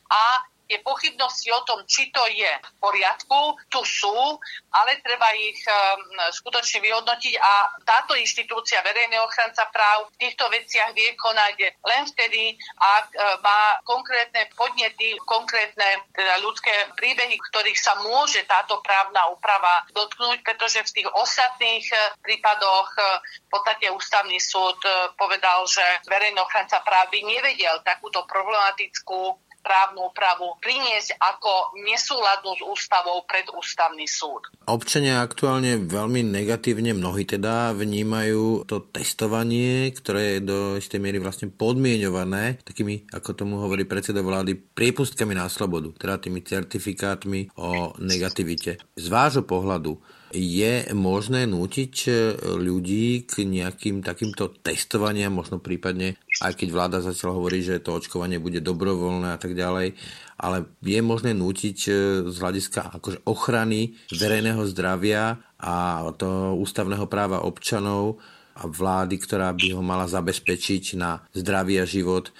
a 0.08 0.24
tie 0.66 0.82
pochybnosti 0.82 1.50
o 1.54 1.62
tom, 1.64 1.86
či 1.86 2.10
to 2.10 2.22
je 2.34 2.50
v 2.50 2.72
poriadku, 2.82 3.58
tu 3.70 3.82
sú, 3.86 4.38
ale 4.74 4.98
treba 5.02 5.30
ich 5.38 5.62
um, 5.66 6.02
skutočne 6.34 6.82
vyhodnotiť 6.82 7.34
a 7.38 7.54
táto 7.86 8.18
inštitúcia 8.18 8.82
verejného 8.82 9.26
ochranca 9.26 9.70
práv 9.70 10.10
v 10.14 10.28
týchto 10.28 10.50
veciach 10.50 10.92
vie 10.98 11.14
konať 11.16 11.56
len 11.86 12.04
vtedy, 12.10 12.58
ak 12.82 13.08
uh, 13.14 13.38
má 13.46 13.78
konkrétne 13.86 14.50
podnety, 14.58 15.16
konkrétne 15.24 16.02
teda 16.12 16.42
ľudské 16.42 16.74
príbehy, 16.98 17.38
ktorých 17.54 17.80
sa 17.80 17.94
môže 18.02 18.42
táto 18.50 18.82
právna 18.82 19.30
úprava 19.30 19.86
dotknúť, 19.94 20.42
pretože 20.42 20.82
v 20.82 20.94
tých 21.02 21.10
ostatných 21.14 21.86
uh, 21.94 22.00
prípadoch 22.26 22.90
uh, 22.98 23.22
v 23.22 23.50
podstate 23.54 23.88
ústavný 23.94 24.42
súd 24.42 24.76
povedal, 25.16 25.64
že 25.64 25.82
verejný 26.12 26.42
ochranca 26.44 26.84
práv 26.84 27.08
by 27.08 27.24
nevedel 27.24 27.80
takúto 27.88 28.28
problematickú 28.28 29.45
právnu 29.66 30.14
úpravu 30.14 30.54
priniesť 30.62 31.18
ako 31.18 31.74
nesúladnú 31.82 32.54
s 32.54 32.62
ústavou 32.62 33.26
pred 33.26 33.50
ústavný 33.50 34.06
súd. 34.06 34.46
Občania 34.70 35.26
aktuálne 35.26 35.82
veľmi 35.82 36.22
negatívne, 36.22 36.94
mnohí 36.94 37.26
teda 37.26 37.74
vnímajú 37.74 38.70
to 38.70 38.86
testovanie, 38.94 39.90
ktoré 39.90 40.38
je 40.38 40.42
do 40.46 40.60
istej 40.78 41.02
miery 41.02 41.18
vlastne 41.18 41.50
podmienované 41.50 42.62
takými, 42.62 43.10
ako 43.10 43.34
tomu 43.34 43.58
hovorí 43.58 43.90
predseda 43.90 44.22
vlády, 44.22 44.54
priepustkami 44.54 45.34
na 45.34 45.50
slobodu, 45.50 45.90
teda 45.98 46.22
tými 46.22 46.46
certifikátmi 46.46 47.58
o 47.58 47.98
negativite. 47.98 48.78
Z 48.94 49.06
vášho 49.10 49.42
pohľadu 49.42 49.98
je 50.34 50.90
možné 50.96 51.46
nútiť 51.46 51.94
e, 52.06 52.12
ľudí 52.58 53.30
k 53.30 53.46
nejakým 53.46 54.02
takýmto 54.02 54.50
testovaniam, 54.64 55.32
možno 55.32 55.62
prípadne, 55.62 56.18
aj 56.42 56.58
keď 56.58 56.68
vláda 56.74 56.98
zatiaľ 57.04 57.38
hovorí, 57.38 57.62
že 57.62 57.84
to 57.84 57.98
očkovanie 57.98 58.42
bude 58.42 58.60
dobrovoľné 58.60 59.36
a 59.36 59.40
tak 59.40 59.54
ďalej, 59.54 59.94
ale 60.36 60.58
je 60.82 61.00
možné 61.00 61.38
nútiť 61.38 61.78
e, 61.88 61.92
z 62.28 62.36
hľadiska 62.36 62.98
akože 63.00 63.24
ochrany 63.30 63.96
verejného 64.12 64.66
zdravia 64.68 65.40
a 65.62 66.04
toho 66.18 66.58
ústavného 66.60 67.06
práva 67.08 67.46
občanov 67.46 68.20
a 68.56 68.68
vlády, 68.68 69.20
ktorá 69.20 69.52
by 69.52 69.76
ho 69.76 69.84
mala 69.84 70.08
zabezpečiť 70.08 71.00
na 71.00 71.24
zdravie 71.36 71.84
a 71.84 71.88
život, 71.88 72.32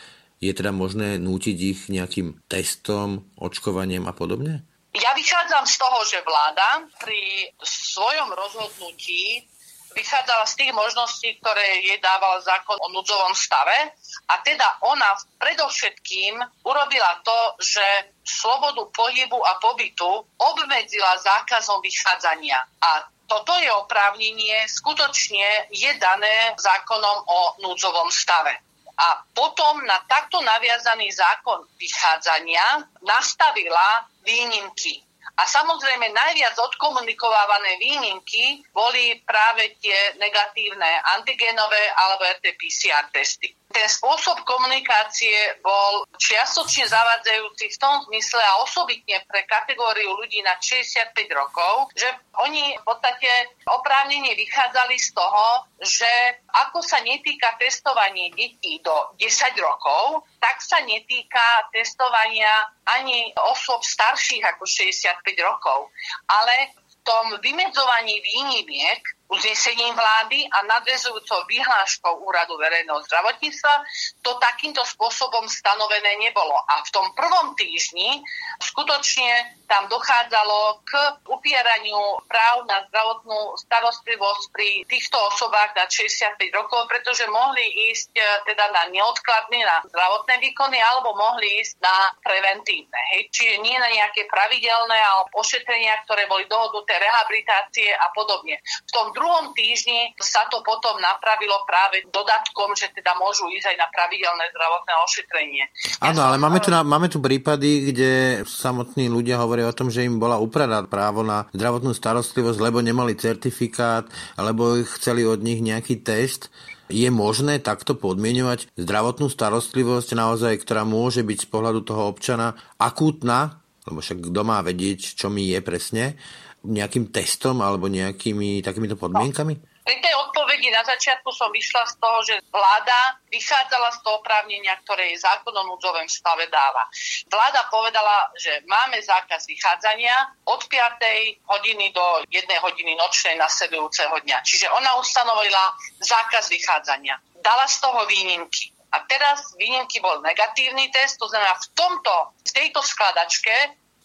je 0.44 0.52
teda 0.52 0.76
možné 0.76 1.16
nútiť 1.18 1.58
ich 1.58 1.80
nejakým 1.88 2.44
testom, 2.52 3.24
očkovaniem 3.40 4.04
a 4.08 4.14
podobne? 4.14 4.68
Ja 4.96 5.12
vychádzam 5.12 5.68
z 5.68 5.76
toho, 5.76 6.00
že 6.08 6.24
vláda 6.24 6.88
pri 7.04 7.52
svojom 7.60 8.32
rozhodnutí 8.32 9.44
vychádzala 9.92 10.48
z 10.48 10.56
tých 10.56 10.72
možností, 10.72 11.36
ktoré 11.40 11.84
jej 11.84 12.00
dával 12.00 12.40
zákon 12.40 12.80
o 12.80 12.88
núdzovom 12.96 13.36
stave 13.36 13.96
a 14.32 14.40
teda 14.40 14.84
ona 14.88 15.20
predovšetkým 15.40 16.40
urobila 16.64 17.20
to, 17.28 17.40
že 17.60 17.84
slobodu 18.24 18.88
pohybu 18.92 19.40
a 19.40 19.60
pobytu 19.60 20.08
obmedzila 20.40 21.20
zákazom 21.20 21.84
vychádzania. 21.84 22.60
A 22.80 23.08
toto 23.28 23.52
je 23.60 23.72
oprávnenie 23.76 24.64
skutočne 24.68 25.72
je 25.76 25.92
dané 26.00 26.56
zákonom 26.56 27.18
o 27.28 27.40
núdzovom 27.68 28.08
stave. 28.12 28.64
A 28.96 29.28
potom 29.36 29.84
na 29.84 30.00
takto 30.08 30.40
naviazaný 30.40 31.12
zákon 31.12 31.68
vychádzania 31.76 32.80
nastavila 33.04 34.08
výnimky. 34.26 35.06
A 35.36 35.44
samozrejme 35.44 36.16
najviac 36.16 36.56
odkomunikovávané 36.56 37.76
výnimky 37.76 38.64
boli 38.72 39.20
práve 39.28 39.76
tie 39.84 40.16
negatívne 40.16 40.88
antigenové 41.20 41.92
alebo 41.92 42.24
RT-PCR 42.40 43.12
testy 43.12 43.52
ten 43.76 43.92
spôsob 43.92 44.48
komunikácie 44.48 45.60
bol 45.60 46.08
čiastočne 46.16 46.88
zavádzajúci 46.88 47.76
v 47.76 47.82
tom 47.82 48.08
zmysle 48.08 48.40
a 48.40 48.64
osobitne 48.64 49.20
pre 49.28 49.44
kategóriu 49.44 50.16
ľudí 50.16 50.40
na 50.48 50.56
65 50.56 51.12
rokov, 51.36 51.92
že 51.92 52.08
oni 52.40 52.80
v 52.80 52.84
podstate 52.88 53.28
oprávnene 53.68 54.32
vychádzali 54.32 54.96
z 54.96 55.12
toho, 55.12 55.48
že 55.84 56.08
ako 56.56 56.80
sa 56.80 57.04
netýka 57.04 57.60
testovanie 57.60 58.32
detí 58.32 58.80
do 58.80 58.96
10 59.20 59.28
rokov, 59.60 60.24
tak 60.46 60.62
sa 60.62 60.78
netýka 60.86 61.42
testovania 61.74 62.70
ani 62.86 63.34
osôb 63.50 63.82
starších 63.82 64.46
ako 64.46 64.70
65 64.70 65.26
rokov. 65.42 65.90
Ale 66.30 66.70
v 66.78 66.94
tom 67.02 67.34
vymedzovaní 67.42 68.22
výnimiek 68.22 69.02
uznesením 69.26 69.94
vlády 69.98 70.46
a 70.54 70.58
nadvezujúcou 70.70 71.50
vyhláškou 71.50 72.22
Úradu 72.22 72.62
verejného 72.62 73.02
zdravotníctva 73.10 73.74
to 74.22 74.38
takýmto 74.38 74.86
spôsobom 74.86 75.50
stanovené 75.50 76.22
nebolo. 76.22 76.54
A 76.70 76.86
v 76.86 76.90
tom 76.94 77.10
prvom 77.18 77.58
týždni 77.58 78.22
skutočne 78.62 79.58
tam 79.66 79.90
dochádzalo 79.90 80.86
k 80.86 80.92
upieraniu 81.26 82.22
práv 82.30 82.70
na 82.70 82.86
zdravotnú 82.90 83.58
starostlivosť 83.66 84.44
pri 84.54 84.70
týchto 84.86 85.18
osobách 85.34 85.74
na 85.74 85.90
65 85.90 86.38
rokov, 86.54 86.86
pretože 86.86 87.26
mohli 87.26 87.66
ísť 87.90 88.14
e, 88.14 88.22
teda 88.46 88.70
na 88.70 88.94
neodkladné, 88.94 89.58
na 89.66 89.82
zdravotné 89.90 90.38
výkony, 90.38 90.78
alebo 90.78 91.18
mohli 91.18 91.66
ísť 91.66 91.82
na 91.82 92.14
preventívne. 92.22 93.00
Hej. 93.18 93.34
Čiže 93.34 93.56
nie 93.66 93.74
na 93.82 93.90
nejaké 93.90 94.30
pravidelné 94.30 94.98
alebo 95.02 95.42
ošetrenia, 95.42 95.98
ktoré 96.06 96.30
boli 96.30 96.46
dohodnuté, 96.46 96.94
rehabilitácie 97.02 97.90
a 97.90 98.08
podobne. 98.14 98.62
V 98.62 98.92
tom 98.94 99.15
druhom 99.16 99.56
týždni 99.56 100.14
sa 100.20 100.44
to 100.52 100.60
potom 100.62 101.00
napravilo 101.00 101.64
práve 101.64 102.04
dodatkom, 102.12 102.76
že 102.76 102.92
teda 102.92 103.16
môžu 103.16 103.48
ísť 103.50 103.72
aj 103.72 103.78
na 103.80 103.88
pravidelné 103.90 104.46
zdravotné 104.52 104.94
ošetrenie. 105.08 105.64
Áno, 106.04 106.20
ja 106.20 106.26
ale 106.30 106.38
máme 106.38 106.60
tu, 106.60 106.70
na, 106.70 106.84
máme 106.84 107.08
tu 107.08 107.24
prípady, 107.24 107.90
kde 107.90 108.12
samotní 108.44 109.08
ľudia 109.08 109.40
hovoria 109.40 109.72
o 109.72 109.78
tom, 109.78 109.88
že 109.88 110.04
im 110.04 110.20
bola 110.20 110.38
upraná 110.38 110.84
právo 110.84 111.24
na 111.24 111.48
zdravotnú 111.56 111.96
starostlivosť, 111.96 112.60
lebo 112.60 112.84
nemali 112.84 113.16
certifikát, 113.16 114.06
alebo 114.36 114.76
chceli 115.00 115.24
od 115.24 115.40
nich 115.40 115.64
nejaký 115.64 116.04
test. 116.04 116.52
Je 116.86 117.10
možné 117.10 117.58
takto 117.66 117.98
podmienovať 117.98 118.78
zdravotnú 118.78 119.26
starostlivosť 119.26 120.14
naozaj, 120.14 120.62
ktorá 120.62 120.86
môže 120.86 121.26
byť 121.26 121.38
z 121.46 121.48
pohľadu 121.50 121.82
toho 121.82 122.14
občana 122.14 122.54
akútna, 122.78 123.66
lebo 123.90 124.02
však 124.02 124.30
kto 124.30 124.42
má 124.46 124.62
vedieť, 124.62 125.18
čo 125.18 125.34
mi 125.34 125.50
je 125.50 125.60
presne, 125.66 126.18
nejakým 126.66 127.14
testom 127.14 127.62
alebo 127.62 127.88
nejakými 127.88 128.66
takýmito 128.66 128.98
podmienkami? 128.98 129.54
No. 129.56 129.64
Pri 129.86 130.02
tej 130.02 130.18
odpovedi 130.18 130.74
na 130.74 130.82
začiatku 130.82 131.30
som 131.30 131.54
vyšla 131.54 131.86
z 131.86 131.94
toho, 132.02 132.18
že 132.26 132.36
vláda 132.50 133.22
vychádzala 133.30 133.94
z 133.94 134.02
toho 134.02 134.18
oprávnenia, 134.18 134.74
ktoré 134.82 135.14
jej 135.14 135.22
zákon 135.22 135.54
o 135.54 135.78
stave 136.10 136.50
dáva. 136.50 136.90
Vláda 137.30 137.70
povedala, 137.70 138.34
že 138.34 138.66
máme 138.66 138.98
zákaz 138.98 139.46
vychádzania 139.46 140.42
od 140.50 140.66
5. 140.66 141.46
hodiny 141.46 141.94
do 141.94 142.02
1 142.34 142.66
hodiny 142.66 142.98
nočnej 142.98 143.38
nasledujúceho 143.38 144.18
dňa. 144.26 144.42
Čiže 144.42 144.74
ona 144.74 144.98
ustanovila 144.98 145.78
zákaz 146.02 146.50
vychádzania. 146.50 147.22
Dala 147.46 147.70
z 147.70 147.78
toho 147.86 148.10
výnimky. 148.10 148.74
A 148.90 149.06
teraz 149.06 149.54
výnimky 149.54 150.02
bol 150.02 150.18
negatívny 150.26 150.90
test, 150.90 151.22
to 151.22 151.30
znamená 151.30 151.54
v 151.62 151.68
tomto, 151.78 152.34
v 152.42 152.52
tejto 152.58 152.82
skladačke 152.82 153.54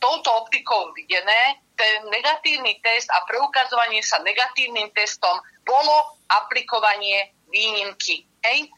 touto 0.00 0.28
optikou 0.44 0.90
videné 0.96 1.60
ten 1.80 2.12
negatívny 2.12 2.76
test 2.84 3.08
a 3.08 3.24
preukazovanie 3.24 4.04
sa 4.04 4.20
negatívnym 4.20 4.92
testom 4.92 5.40
bolo 5.64 6.20
aplikovanie 6.28 7.32
výnimky. 7.48 8.28
Hej. 8.44 8.68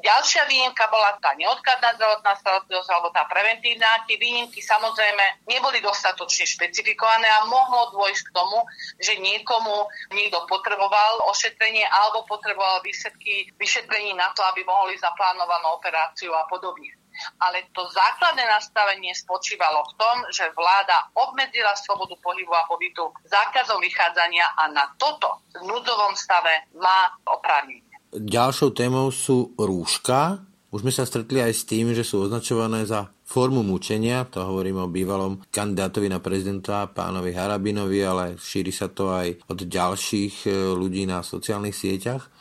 Ďalšia 0.00 0.48
výnimka 0.48 0.86
bola 0.88 1.18
tá 1.18 1.34
neodkladná 1.34 1.92
zdravotná 1.98 2.32
starostlivosť 2.38 2.90
alebo 2.94 3.10
tá 3.12 3.26
preventívna. 3.26 4.00
Tie 4.06 4.16
výnimky 4.16 4.62
samozrejme 4.62 5.44
neboli 5.50 5.82
dostatočne 5.82 6.46
špecifikované 6.46 7.26
a 7.26 7.44
mohlo 7.44 7.90
dôjsť 7.98 8.22
k 8.30 8.34
tomu, 8.34 8.64
že 9.02 9.18
niekomu 9.18 9.90
niekto 10.14 10.46
potreboval 10.46 11.26
ošetrenie 11.28 11.84
alebo 11.84 12.24
potreboval 12.24 12.80
výsledky 12.80 13.50
vyšetrení 13.60 14.14
na 14.14 14.30
to, 14.32 14.40
aby 14.46 14.64
mohli 14.64 14.96
zaplánovanú 14.96 15.76
operáciu 15.76 16.32
a 16.32 16.48
podobne 16.48 16.99
ale 17.40 17.68
to 17.72 17.84
základné 17.88 18.44
nastavenie 18.46 19.12
spočívalo 19.16 19.84
v 19.84 19.92
tom, 19.96 20.16
že 20.32 20.48
vláda 20.52 21.10
obmedzila 21.16 21.72
slobodu 21.76 22.16
pohybu 22.20 22.52
a 22.52 22.68
pobytu 22.68 23.10
zákazom 23.26 23.80
vychádzania 23.80 24.56
a 24.56 24.70
na 24.72 24.84
toto 24.96 25.44
v 25.56 25.64
núdzovom 25.66 26.14
stave 26.16 26.70
má 26.76 27.12
oprávnenie. 27.28 27.86
Ďalšou 28.10 28.74
témou 28.74 29.14
sú 29.14 29.54
rúška. 29.54 30.42
Už 30.70 30.86
sme 30.86 30.94
sa 30.94 31.06
stretli 31.06 31.42
aj 31.42 31.52
s 31.54 31.66
tým, 31.66 31.94
že 31.94 32.06
sú 32.06 32.26
označované 32.26 32.86
za 32.86 33.10
formu 33.30 33.62
mučenia, 33.62 34.26
to 34.26 34.42
hovorím 34.42 34.82
o 34.82 34.90
bývalom 34.90 35.38
kandidátovi 35.54 36.10
na 36.10 36.18
prezidenta 36.18 36.90
pánovi 36.90 37.30
Harabinovi, 37.30 38.02
ale 38.02 38.24
šíri 38.34 38.74
sa 38.74 38.90
to 38.90 39.14
aj 39.14 39.46
od 39.46 39.58
ďalších 39.70 40.50
e, 40.50 40.74
ľudí 40.74 41.06
na 41.06 41.22
sociálnych 41.22 41.74
sieťach 41.74 42.39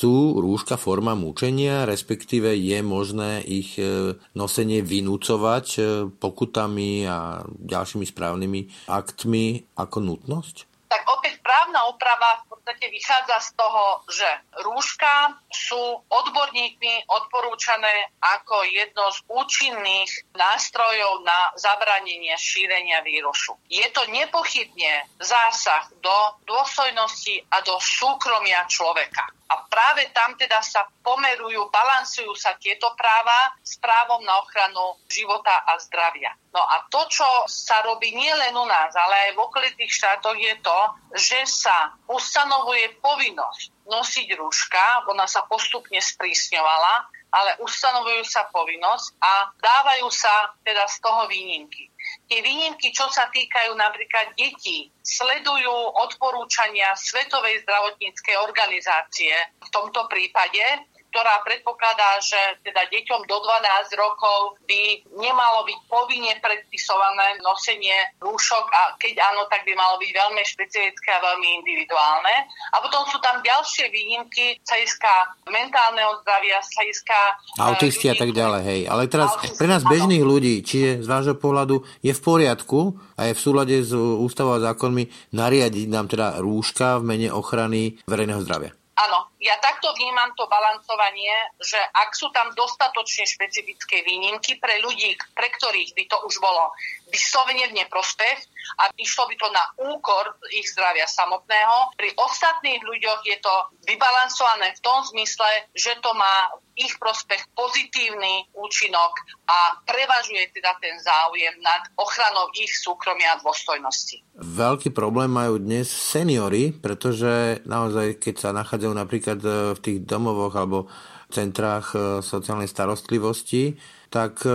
sú 0.00 0.40
rúška 0.40 0.80
forma 0.80 1.12
mučenia, 1.12 1.84
respektíve 1.84 2.56
je 2.56 2.80
možné 2.80 3.44
ich 3.44 3.76
e, 3.76 4.16
nosenie 4.32 4.80
vynúcovať 4.80 5.66
e, 5.76 5.80
pokutami 6.08 7.04
a 7.04 7.44
ďalšími 7.44 8.08
správnymi 8.08 8.88
aktmi 8.88 9.68
ako 9.76 9.98
nutnosť? 10.00 10.56
Tak 10.88 11.02
opäť 11.04 11.39
právna 11.50 11.90
úprava 11.90 12.46
v 12.46 12.54
podstate 12.54 12.86
vychádza 12.94 13.42
z 13.42 13.50
toho, 13.58 14.06
že 14.06 14.28
rúška 14.62 15.34
sú 15.50 15.98
odborníkmi 16.06 17.10
odporúčané 17.10 18.14
ako 18.22 18.62
jedno 18.70 19.10
z 19.10 19.18
účinných 19.26 20.30
nástrojov 20.38 21.26
na 21.26 21.50
zabranenie 21.58 22.38
šírenia 22.38 23.02
vírusu. 23.02 23.58
Je 23.66 23.82
to 23.90 24.06
nepochybne 24.14 25.10
zásah 25.18 25.90
do 25.98 26.14
dôstojnosti 26.46 27.42
a 27.50 27.66
do 27.66 27.74
súkromia 27.82 28.62
človeka. 28.70 29.26
A 29.50 29.66
práve 29.66 30.06
tam 30.14 30.38
teda 30.38 30.62
sa 30.62 30.86
pomerujú, 31.02 31.74
balansujú 31.74 32.38
sa 32.38 32.54
tieto 32.62 32.94
práva 32.94 33.50
s 33.58 33.82
právom 33.82 34.22
na 34.22 34.38
ochranu 34.38 34.94
života 35.10 35.66
a 35.66 35.74
zdravia. 35.82 36.30
No 36.54 36.62
a 36.62 36.86
to, 36.86 37.02
čo 37.10 37.26
sa 37.50 37.82
robí 37.82 38.14
nie 38.14 38.30
len 38.30 38.54
u 38.54 38.62
nás, 38.62 38.94
ale 38.94 39.26
aj 39.26 39.30
v 39.34 39.42
okolitých 39.42 39.90
štátoch 39.90 40.38
je 40.38 40.54
to, 40.62 40.78
že 41.18 41.39
sa 41.44 41.94
ustanovuje 42.08 43.00
povinnosť 43.00 43.88
nosiť 43.90 44.28
rúška, 44.38 45.04
ona 45.10 45.26
sa 45.26 45.44
postupne 45.50 45.98
sprísňovala, 45.98 46.94
ale 47.30 47.50
ustanovujú 47.62 48.26
sa 48.26 48.46
povinnosť 48.50 49.06
a 49.22 49.32
dávajú 49.54 50.10
sa 50.10 50.54
teda 50.66 50.86
z 50.90 50.96
toho 50.98 51.30
výnimky. 51.30 51.90
Tie 52.26 52.42
výnimky, 52.42 52.90
čo 52.90 53.06
sa 53.10 53.30
týkajú 53.30 53.74
napríklad 53.78 54.34
detí, 54.34 54.90
sledujú 55.02 55.74
odporúčania 56.06 56.94
Svetovej 56.98 57.62
zdravotníckej 57.66 58.36
organizácie 58.38 59.34
v 59.62 59.68
tomto 59.70 60.06
prípade 60.10 60.62
ktorá 61.10 61.42
predpokladá, 61.42 62.22
že 62.22 62.38
teda 62.62 62.86
deťom 62.86 63.26
do 63.26 63.36
12 63.42 63.98
rokov 63.98 64.56
by 64.64 65.02
nemalo 65.18 65.66
byť 65.66 65.78
povinne 65.90 66.34
predpisované 66.38 67.42
nosenie 67.42 68.14
rúšok 68.22 68.64
a 68.70 68.94
keď 68.96 69.18
áno, 69.34 69.50
tak 69.50 69.66
by 69.66 69.74
malo 69.74 69.98
byť 69.98 70.10
veľmi 70.10 70.42
špecifické 70.46 71.10
a 71.18 71.20
veľmi 71.20 71.48
individuálne. 71.62 72.34
A 72.74 72.76
potom 72.78 73.02
sú 73.10 73.18
tam 73.18 73.42
ďalšie 73.42 73.90
výnimky 73.90 74.56
hľadiska 74.62 75.12
mentálneho 75.50 76.22
zdravia, 76.22 76.62
hľadiska... 76.62 77.16
Autisti 77.58 78.06
a 78.08 78.16
tak 78.16 78.30
ďalej, 78.30 78.62
hej. 78.64 78.80
Ale 78.86 79.10
teraz 79.10 79.34
autisti, 79.34 79.58
pre 79.58 79.68
nás 79.68 79.82
bežných 79.82 80.24
áno. 80.24 80.30
ľudí, 80.30 80.54
čiže 80.62 81.02
z 81.02 81.06
vášho 81.10 81.36
pohľadu 81.36 81.82
je 82.00 82.12
v 82.14 82.20
poriadku 82.22 82.96
a 83.18 83.28
je 83.28 83.32
v 83.36 83.40
súlade 83.40 83.76
s 83.82 83.92
ústavou 83.94 84.56
a 84.56 84.62
zákonmi 84.62 85.34
nariadiť 85.34 85.86
nám 85.90 86.06
teda 86.06 86.38
rúška 86.38 87.02
v 87.02 87.04
mene 87.04 87.28
ochrany 87.34 87.98
verejného 88.06 88.40
zdravia. 88.46 88.72
Áno, 89.00 89.29
ja 89.40 89.56
takto 89.56 89.96
vnímam 89.96 90.36
to 90.36 90.44
balancovanie, 90.44 91.32
že 91.56 91.80
ak 91.80 92.12
sú 92.12 92.28
tam 92.28 92.52
dostatočne 92.52 93.24
špecifické 93.24 94.04
výnimky 94.04 94.60
pre 94.60 94.84
ľudí, 94.84 95.16
pre 95.32 95.48
ktorých 95.48 95.96
by 95.96 96.04
to 96.12 96.16
už 96.28 96.36
bolo 96.44 96.76
vyslovene 97.08 97.72
v 97.72 97.76
neprospech 97.80 98.38
a 98.84 98.92
išlo 99.00 99.24
by 99.26 99.34
to 99.40 99.48
na 99.48 99.64
úkor 99.96 100.36
ich 100.52 100.68
zdravia 100.68 101.08
samotného, 101.08 101.96
pri 101.96 102.12
ostatných 102.20 102.84
ľuďoch 102.84 103.20
je 103.24 103.36
to 103.40 103.54
vybalancované 103.88 104.76
v 104.76 104.84
tom 104.84 105.00
zmysle, 105.08 105.48
že 105.72 105.96
to 106.04 106.12
má 106.12 106.52
ich 106.80 106.96
prospech 106.96 107.44
pozitívny 107.52 108.48
účinok 108.56 109.12
a 109.44 109.76
prevažuje 109.84 110.48
teda 110.56 110.72
ten 110.80 110.96
záujem 110.96 111.60
nad 111.60 111.84
ochranou 112.00 112.48
ich 112.56 112.72
súkromia 112.72 113.36
a 113.36 113.40
dôstojnosti. 113.42 114.24
Veľký 114.40 114.96
problém 114.96 115.28
majú 115.28 115.60
dnes 115.60 115.92
seniory, 115.92 116.72
pretože 116.72 117.60
naozaj, 117.68 118.16
keď 118.16 118.34
sa 118.40 118.50
nachádzajú 118.56 118.92
napríklad 118.96 119.29
e, 119.38 119.76
v 119.76 119.78
tých 119.78 119.98
domovoch 120.02 120.58
alebo 120.58 120.90
centrách 121.30 121.94
e, 121.94 121.98
sociálnej 122.20 122.66
starostlivosti, 122.66 123.78
tak 124.10 124.42
e, 124.42 124.50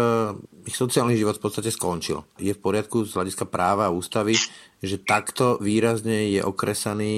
ich 0.67 0.75
sociálny 0.75 1.15
život 1.15 1.39
v 1.39 1.43
podstate 1.47 1.71
skončil. 1.71 2.27
Je 2.35 2.51
v 2.51 2.59
poriadku 2.59 3.07
z 3.07 3.15
hľadiska 3.15 3.47
práva 3.47 3.87
a 3.87 3.95
ústavy, 3.95 4.35
že 4.83 4.99
takto 4.99 5.55
výrazne 5.63 6.35
je 6.35 6.41
okresaný, 6.43 7.15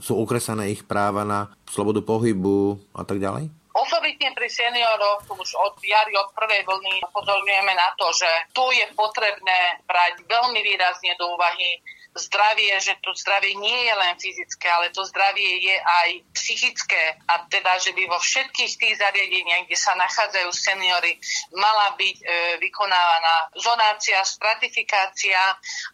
sú 0.00 0.16
okresané 0.16 0.72
ich 0.72 0.88
práva 0.88 1.22
na 1.28 1.52
slobodu 1.68 2.00
pohybu 2.00 2.80
a 2.96 3.04
tak 3.04 3.20
ďalej? 3.20 3.52
Osobitne 3.76 4.32
pri 4.32 4.48
senioroch 4.48 5.28
už 5.28 5.50
od 5.60 5.76
jary, 5.84 6.16
od 6.16 6.32
prvej 6.32 6.64
vlny 6.64 7.04
upozorňujeme 7.12 7.76
na 7.76 7.92
to, 8.00 8.08
že 8.16 8.30
tu 8.56 8.64
je 8.72 8.88
potrebné 8.96 9.84
brať 9.84 10.24
veľmi 10.24 10.60
výrazne 10.64 11.12
do 11.20 11.36
úvahy 11.36 11.84
zdravie, 12.16 12.72
že 12.80 12.96
to 13.04 13.12
zdravie 13.12 13.52
nie 13.56 13.86
je 13.86 13.94
len 13.94 14.14
fyzické, 14.16 14.66
ale 14.68 14.88
to 14.92 15.04
zdravie 15.04 15.60
je 15.60 15.76
aj 15.76 16.10
psychické 16.32 17.16
a 17.28 17.44
teda, 17.48 17.76
že 17.76 17.92
by 17.92 18.08
vo 18.08 18.18
všetkých 18.18 18.72
tých 18.76 18.94
zariadeniach, 18.96 19.68
kde 19.68 19.78
sa 19.78 19.92
nachádzajú 19.98 20.50
seniory, 20.52 21.20
mala 21.56 21.92
byť 21.96 22.16
e, 22.20 22.24
vykonávaná 22.62 23.52
zonácia, 23.58 24.20
stratifikácia 24.24 25.38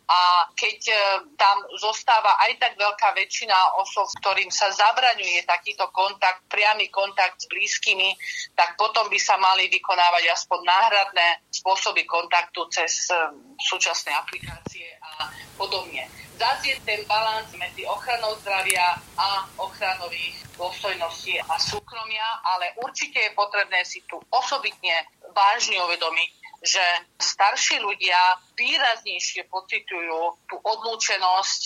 a 0.07 0.47
keď 0.55 0.79
e, 0.89 0.97
tam 1.35 1.57
zostáva 1.81 2.39
aj 2.49 2.59
tak 2.61 2.73
veľká 2.79 3.15
väčšina 3.19 3.83
osob, 3.83 4.07
ktorým 4.23 4.53
sa 4.55 4.71
zabraňuje 4.71 5.43
takýto 5.49 5.91
kontakt, 5.91 6.47
priamy 6.47 6.93
kontakt 6.93 7.43
s 7.43 7.51
blízkymi, 7.51 8.15
tak 8.55 8.79
potom 8.79 9.09
by 9.11 9.19
sa 9.19 9.41
mali 9.41 9.67
vykonávať 9.73 10.25
aspoň 10.31 10.61
náhradné 10.63 11.27
spôsoby 11.51 12.07
kontaktu 12.07 12.69
cez 12.69 13.09
e, 13.09 13.17
súčasné 13.59 14.13
aplikácie 14.13 14.87
a 15.01 15.33
podobne. 15.57 16.12
Zase 16.37 16.75
je 16.75 16.77
ten 16.83 17.01
balans 17.07 17.47
medzi 17.55 17.87
ochranou 17.87 18.35
zdravia 18.43 18.99
a 19.15 19.47
ochranou 19.61 20.11
dôstojnosti 20.59 21.39
a 21.45 21.55
súkromia, 21.59 22.25
ale 22.43 22.75
určite 22.83 23.21
je 23.21 23.37
potrebné 23.37 23.85
si 23.85 24.03
tu 24.11 24.19
osobitne 24.31 25.07
vážne 25.31 25.79
uvedomiť, 25.87 26.31
že 26.63 26.85
starší 27.19 27.83
ľudia 27.83 28.39
výraznejšie 28.55 29.51
pocitujú 29.51 30.39
tú 30.47 30.57
odlúčenosť 30.63 31.63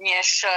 než 0.00 0.48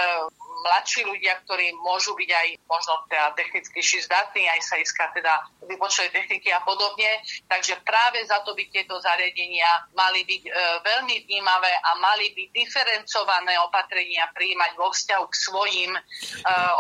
mladší 0.64 1.04
ľudia, 1.04 1.44
ktorí 1.44 1.76
môžu 1.84 2.16
byť 2.16 2.30
aj 2.32 2.48
možno 2.66 2.94
teda 3.12 3.36
technicky 3.36 3.84
zdatní, 3.84 4.48
aj 4.48 4.62
sa 4.64 4.76
iská 4.80 5.12
teda 5.12 5.44
vypočtovej 5.68 6.16
techniky 6.16 6.50
a 6.56 6.64
podobne. 6.64 7.20
Takže 7.52 7.84
práve 7.84 8.24
za 8.24 8.40
to 8.48 8.56
by 8.56 8.64
tieto 8.72 8.96
zariadenia 9.04 9.92
mali 9.92 10.24
byť 10.24 10.44
e, 10.48 10.52
veľmi 10.84 11.16
vnímavé 11.28 11.72
a 11.84 12.00
mali 12.00 12.32
by 12.32 12.44
diferencované 12.56 13.60
opatrenia 13.68 14.32
prijímať 14.32 14.72
vo 14.80 14.92
vzťahu 14.92 15.24
k 15.28 15.36
svojim 15.36 15.92
e, 15.92 16.02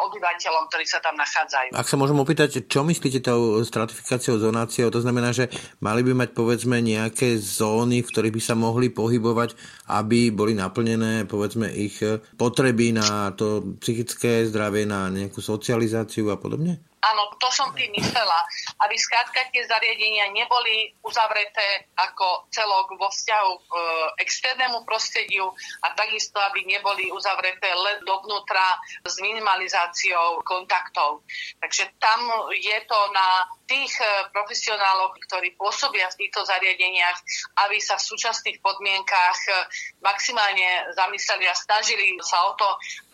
obyvateľom, 0.08 0.63
ktorí 0.71 0.86
sa 0.88 1.04
tam 1.04 1.19
nachádzajú. 1.19 1.76
Ak 1.76 1.88
sa 1.88 1.99
môžem 1.99 2.17
opýtať, 2.19 2.63
čo 2.63 2.88
myslíte 2.88 3.19
tou 3.19 3.60
stratifikáciou, 3.63 4.39
zonáciou? 4.39 4.88
To 4.91 5.04
znamená, 5.04 5.36
že 5.36 5.52
mali 5.84 6.04
by 6.04 6.15
mať 6.15 6.30
povedzme 6.32 6.80
nejaké 6.80 7.36
zóny, 7.36 8.04
v 8.04 8.10
ktorých 8.10 8.36
by 8.36 8.41
sa 8.43 8.56
mohli 8.56 8.88
pohybovať, 8.91 9.56
aby 9.99 10.34
boli 10.34 10.58
naplnené 10.58 11.29
povedzme 11.29 11.69
ich 11.69 12.01
potreby 12.38 12.97
na 12.97 13.29
to 13.38 13.77
psychické 13.77 14.45
zdravie, 14.49 14.89
na 14.89 15.10
nejakú 15.13 15.39
socializáciu 15.39 16.34
a 16.34 16.38
podobne? 16.41 16.92
Áno, 17.03 17.35
to 17.35 17.51
som 17.51 17.75
tým 17.75 17.91
myslela. 17.99 18.39
Aby 18.79 18.95
skrátka 18.95 19.51
tie 19.51 19.67
zariadenia 19.67 20.31
neboli 20.31 20.95
uzavreté 21.03 21.91
ako 21.99 22.47
celok 22.47 22.95
vo 22.95 23.11
vzťahu 23.11 23.51
k 23.59 23.71
e, 23.75 23.83
externému 24.23 24.87
prostrediu 24.87 25.51
a 25.83 25.91
takisto, 25.91 26.39
aby 26.39 26.63
neboli 26.63 27.11
uzavreté 27.11 27.67
len 27.75 27.99
dovnútra 28.07 28.79
s 29.03 29.19
minimalizáciou 29.19 30.39
kontaktov. 30.47 31.27
Takže 31.59 31.91
tam 31.99 32.23
je 32.55 32.77
to 32.87 32.99
na 33.11 33.51
tých 33.67 33.91
e, 33.99 34.07
profesionáloch, 34.31 35.19
ktorí 35.27 35.59
pôsobia 35.59 36.07
v 36.07 36.19
týchto 36.23 36.47
zariadeniach, 36.47 37.19
aby 37.67 37.83
sa 37.83 37.99
v 37.99 38.07
súčasných 38.15 38.63
podmienkách 38.63 39.39
e, 39.51 39.53
maximálne 39.99 40.87
zamysleli 40.95 41.51
a 41.51 41.55
snažili 41.55 42.15
sa 42.23 42.47
o 42.47 42.55
to, 42.55 42.69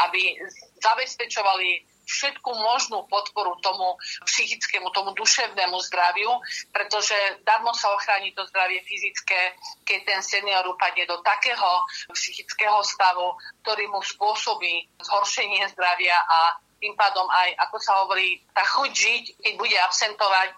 aby 0.05 0.37
zabezpečovali 0.77 1.98
všetku 2.09 2.49
možnú 2.49 3.05
podporu 3.05 3.53
tomu 3.61 3.93
psychickému, 4.25 4.89
tomu 4.89 5.13
duševnému 5.13 5.77
zdraviu, 5.85 6.41
pretože 6.73 7.15
darmo 7.45 7.69
sa 7.77 7.93
ochráni 7.93 8.33
to 8.33 8.41
zdravie 8.49 8.81
fyzické, 8.81 9.53
keď 9.85 9.99
ten 10.09 10.21
senior 10.25 10.65
upadne 10.65 11.05
do 11.05 11.21
takého 11.21 11.85
psychického 12.17 12.81
stavu, 12.81 13.37
ktorý 13.61 13.85
mu 13.93 14.01
spôsobí 14.01 14.89
zhoršenie 15.05 15.69
zdravia 15.77 16.17
a 16.17 16.57
tým 16.79 16.95
pádom 16.95 17.27
aj, 17.27 17.49
ako 17.69 17.77
sa 17.77 17.93
hovorí, 18.03 18.39
tá 18.55 18.63
chuť 18.63 18.91
žiť, 18.91 19.23
keď 19.43 19.53
bude 19.59 19.77
absentovať, 19.83 20.49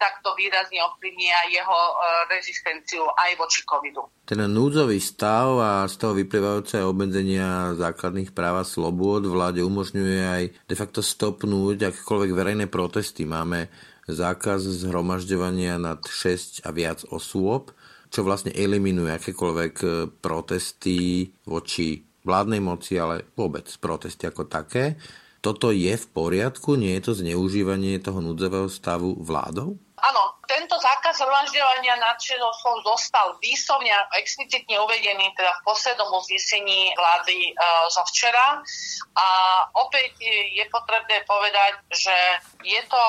tak 0.00 0.24
to 0.24 0.32
výrazne 0.32 0.80
ovplyvní 0.80 1.28
jeho 1.52 1.76
e, 1.76 1.94
rezistenciu 2.32 3.04
aj 3.04 3.36
voči 3.36 3.60
covidu. 3.68 4.08
Ten 4.24 4.40
núdzový 4.48 4.96
stav 4.96 5.60
a 5.60 5.72
z 5.84 5.94
toho 6.00 6.16
vyplývajúce 6.16 6.80
obmedzenia 6.80 7.76
základných 7.76 8.32
práv 8.32 8.64
a 8.64 8.64
slobôd 8.64 9.28
vláde 9.28 9.60
umožňuje 9.60 10.20
aj 10.24 10.42
de 10.64 10.76
facto 10.76 11.04
stopnúť 11.04 11.92
akékoľvek 11.92 12.30
verejné 12.32 12.64
protesty. 12.72 13.28
Máme 13.28 13.68
zákaz 14.08 14.64
zhromažďovania 14.88 15.76
nad 15.76 16.00
6 16.00 16.64
a 16.64 16.72
viac 16.72 17.04
osôb, 17.12 17.76
čo 18.08 18.24
vlastne 18.24 18.56
eliminuje 18.56 19.12
akékoľvek 19.12 19.74
e, 19.84 19.86
protesty 20.18 21.28
voči 21.44 22.08
vládnej 22.24 22.60
moci, 22.64 22.96
ale 22.96 23.28
vôbec 23.36 23.68
protesty 23.80 24.24
ako 24.24 24.48
také. 24.48 24.96
Toto 25.40 25.72
je 25.72 25.96
v 25.96 26.06
poriadku? 26.12 26.76
Nie 26.76 27.00
je 27.00 27.04
to 27.08 27.12
zneužívanie 27.24 27.96
toho 27.96 28.20
núdzového 28.20 28.68
stavu 28.68 29.16
vládou? 29.16 29.80
Áno, 30.00 30.40
tento 30.48 30.80
zákaz 30.80 31.20
zhromažďovania 31.20 32.00
nadšenosťou 32.00 32.80
zostal 32.88 33.36
výslovne 33.42 33.92
a 33.92 34.08
explicitne 34.16 34.80
uvedený 34.80 35.36
teda 35.36 35.52
v 35.60 35.64
poslednom 35.68 36.08
uznesení 36.16 36.96
vlády 36.96 37.52
e, 37.52 37.52
zo 37.92 38.00
včera. 38.08 38.64
A 39.18 39.26
opäť 39.76 40.16
je 40.24 40.64
potrebné 40.72 41.20
povedať, 41.28 41.84
že 41.92 42.16
je 42.64 42.80
to 42.88 43.02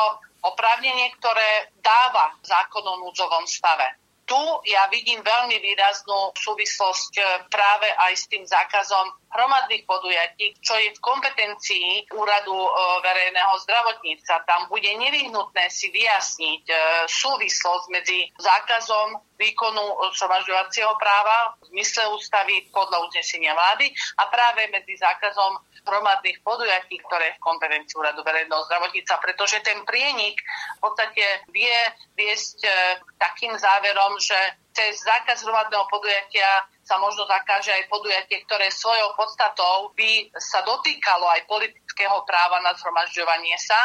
oprávnenie, 0.44 1.14
ktoré 1.22 1.72
dáva 1.80 2.34
zákon 2.42 2.84
o 2.84 3.00
núdzovom 3.08 3.46
stave. 3.48 4.01
Tu 4.32 4.40
ja 4.64 4.88
vidím 4.88 5.20
veľmi 5.20 5.60
výraznú 5.60 6.32
súvislosť 6.40 7.14
e, 7.20 7.24
práve 7.52 7.92
aj 7.92 8.14
s 8.16 8.32
tým 8.32 8.48
zákazom 8.48 9.28
hromadných 9.28 9.84
podujatí, 9.84 10.56
čo 10.64 10.80
je 10.80 10.96
v 10.96 11.04
kompetencii 11.04 12.16
Úradu 12.16 12.56
e, 12.56 12.72
verejného 13.04 13.52
zdravotníctva. 13.68 14.48
Tam 14.48 14.72
bude 14.72 14.88
nevyhnutné 14.88 15.68
si 15.68 15.92
vyjasniť 15.92 16.64
e, 16.64 16.76
súvislosť 17.12 17.86
medzi 17.92 18.32
zákazom 18.40 19.20
výkonu 19.36 20.00
zhromažďovacieho 20.16 20.96
práva 20.96 21.60
v 21.60 21.76
zmysle 21.76 22.08
ústavy 22.16 22.72
podľa 22.72 23.04
uznesenia 23.12 23.52
vlády 23.52 23.92
a 24.16 24.32
práve 24.32 24.72
medzi 24.72 24.96
zákazom 24.96 25.60
hromadných 25.82 26.46
podujatí, 26.46 27.02
ktoré 27.10 27.34
je 27.34 27.38
v 27.42 27.44
kompetencii 27.44 27.98
Úradu 27.98 28.22
verejného 28.22 28.64
zdravotníctva, 28.70 29.18
pretože 29.18 29.66
ten 29.66 29.82
prienik 29.82 30.38
v 30.78 30.80
podstate 30.80 31.26
vie 31.50 31.74
viesť 32.14 32.70
takým 33.18 33.58
záverom, 33.58 34.21
že 34.22 34.38
cez 34.72 35.04
zákaz 35.04 35.44
hromadného 35.44 35.84
podujatia 35.92 36.64
sa 36.82 36.96
možno 37.02 37.28
zakáže 37.28 37.72
aj 37.76 37.92
podujatie, 37.92 38.44
ktoré 38.48 38.72
svojou 38.72 39.12
podstatou 39.20 39.92
by 39.96 40.32
sa 40.40 40.64
dotýkalo 40.64 41.28
aj 41.28 41.44
politického 41.48 42.24
práva 42.24 42.64
na 42.64 42.72
zhromažďovanie 42.76 43.56
sa, 43.60 43.80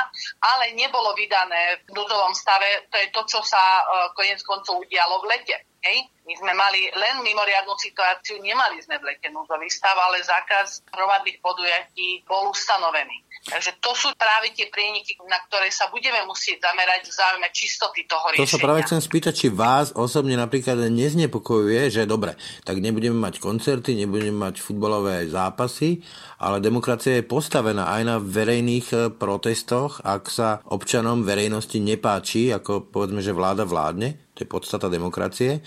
ale 0.55 0.77
nebolo 0.79 1.16
vydané 1.18 1.83
v 1.87 1.96
núdzovom 1.96 2.35
stave. 2.35 2.87
To 2.90 2.96
je 2.99 3.09
to, 3.11 3.22
čo 3.27 3.40
sa 3.42 3.59
uh, 3.83 4.11
konec 4.14 4.38
koncov 4.46 4.83
udialo 4.87 5.22
v 5.27 5.29
lete. 5.35 5.57
Hej? 5.87 6.11
My 6.27 6.35
sme 6.35 6.53
mali 6.59 6.90
len 6.90 7.22
mimoriadnú 7.22 7.79
situáciu, 7.79 8.42
nemali 8.42 8.83
sme 8.83 8.99
v 8.99 9.14
lete 9.14 9.31
núdzový 9.31 9.70
stav, 9.70 9.94
ale 9.94 10.18
zákaz 10.27 10.83
hromadných 10.90 11.38
podujatí 11.38 12.27
bol 12.27 12.51
ustanovený. 12.51 13.22
Takže 13.46 13.79
to 13.79 13.94
sú 13.94 14.11
práve 14.18 14.51
tie 14.59 14.66
prieniky, 14.66 15.14
na 15.31 15.38
ktoré 15.46 15.70
sa 15.70 15.87
budeme 15.87 16.18
musieť 16.27 16.66
zamerať 16.66 17.07
v 17.07 17.14
záujme 17.14 17.49
čistoty 17.55 18.11
toho 18.11 18.35
riešenia. 18.35 18.42
To 18.42 18.55
sa 18.59 18.59
práve 18.59 18.83
chcem 18.83 18.99
spýtať, 18.99 19.33
či 19.38 19.49
vás 19.55 19.94
osobne 19.94 20.35
napríklad 20.35 20.90
neznepokojuje, 20.90 21.94
že 21.94 22.11
dobre, 22.11 22.35
tak 22.66 22.83
nebudeme 22.83 23.14
mať 23.14 23.38
koncerty, 23.38 23.94
nebudeme 23.94 24.51
mať 24.51 24.59
futbalové 24.59 25.31
zápasy, 25.31 26.03
ale 26.42 26.59
demokracia 26.59 27.22
je 27.22 27.31
postavená 27.31 27.87
aj 27.87 28.03
na 28.03 28.16
verejných 28.18 28.87
e, 28.90 28.96
protestoch, 29.14 30.03
ak 30.03 30.27
sa 30.27 30.59
občanom 30.66 31.22
verejnosti 31.22 31.79
nepáči, 31.79 32.51
ako 32.51 32.90
povedzme, 32.90 33.22
že 33.22 33.31
vláda 33.31 33.62
vládne, 33.62 34.26
to 34.37 34.44
je 34.44 34.49
podstata 34.49 34.92
demokracie, 34.92 35.64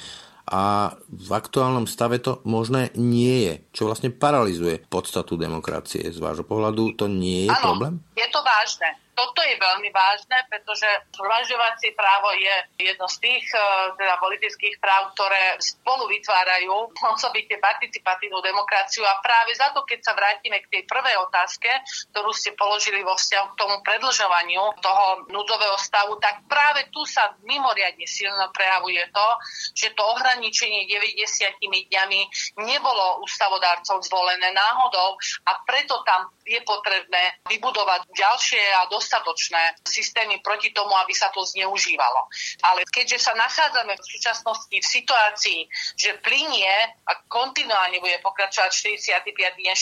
a 0.50 0.90
v 1.14 1.30
aktuálnom 1.30 1.86
stave 1.86 2.18
to 2.18 2.42
možné 2.42 2.90
nie 2.98 3.46
je, 3.46 3.54
čo 3.70 3.86
vlastne 3.86 4.10
paralizuje 4.10 4.82
podstatu 4.90 5.38
demokracie. 5.38 6.02
Z 6.10 6.18
vášho 6.18 6.42
pohľadu 6.42 6.98
to 6.98 7.06
nie 7.06 7.46
je 7.46 7.54
ano, 7.54 7.62
problém? 7.62 7.94
Je 8.20 8.28
to 8.28 8.40
vážne. 8.44 8.90
Toto 9.20 9.44
je 9.44 9.60
veľmi 9.60 9.92
vážne, 9.92 10.48
pretože 10.48 10.88
zhromažďovacie 11.12 11.92
právo 11.92 12.32
je 12.40 12.56
jedno 12.88 13.04
z 13.12 13.20
tých 13.20 13.44
e, 13.52 13.60
teda 14.00 14.16
politických 14.16 14.80
práv, 14.80 15.12
ktoré 15.12 15.60
spolu 15.60 16.08
vytvárajú 16.08 16.96
osobite 17.04 17.60
participatívnu 17.60 18.40
demokraciu. 18.40 19.04
A 19.04 19.20
práve 19.20 19.52
za 19.60 19.76
to, 19.76 19.84
keď 19.84 20.00
sa 20.08 20.16
vrátime 20.16 20.64
k 20.64 20.72
tej 20.72 20.84
prvej 20.88 21.20
otázke, 21.20 21.68
ktorú 22.16 22.32
ste 22.32 22.56
položili 22.56 23.04
vo 23.04 23.20
vzťahu 23.20 23.48
k 23.52 23.60
tomu 23.60 23.76
predlžovaniu 23.84 24.64
toho 24.80 25.28
núdzového 25.28 25.76
stavu, 25.76 26.16
tak 26.24 26.48
práve 26.48 26.88
tu 26.88 27.04
sa 27.04 27.36
mimoriadne 27.44 28.08
silno 28.08 28.48
prejavuje 28.56 29.04
to, 29.12 29.28
že 29.76 29.92
to 30.00 30.04
ohraničenie 30.16 30.88
90 30.88 31.60
dňami 31.60 32.22
nebolo 32.64 33.20
ústavodárcov 33.28 34.00
zvolené 34.00 34.56
náhodou 34.56 35.20
a 35.44 35.60
preto 35.68 36.00
tam 36.08 36.32
je 36.48 36.64
potrebné 36.66 37.44
vybudovať 37.52 38.09
ďalšie 38.14 38.64
a 38.80 38.90
dostatočné 38.90 39.82
systémy 39.86 40.42
proti 40.42 40.74
tomu, 40.74 40.94
aby 40.98 41.14
sa 41.14 41.30
to 41.30 41.46
zneužívalo. 41.46 42.30
Ale 42.66 42.86
keďže 42.90 43.22
sa 43.22 43.34
nachádzame 43.38 43.94
v 43.98 44.04
súčasnosti 44.06 44.74
v 44.74 44.86
situácii, 44.86 45.60
že 45.96 46.18
plinie 46.26 46.70
a 47.06 47.12
kontinuálne 47.30 48.02
bude 48.02 48.18
pokračovať 48.26 48.72
45. 49.06 49.62
deň, 49.62 49.76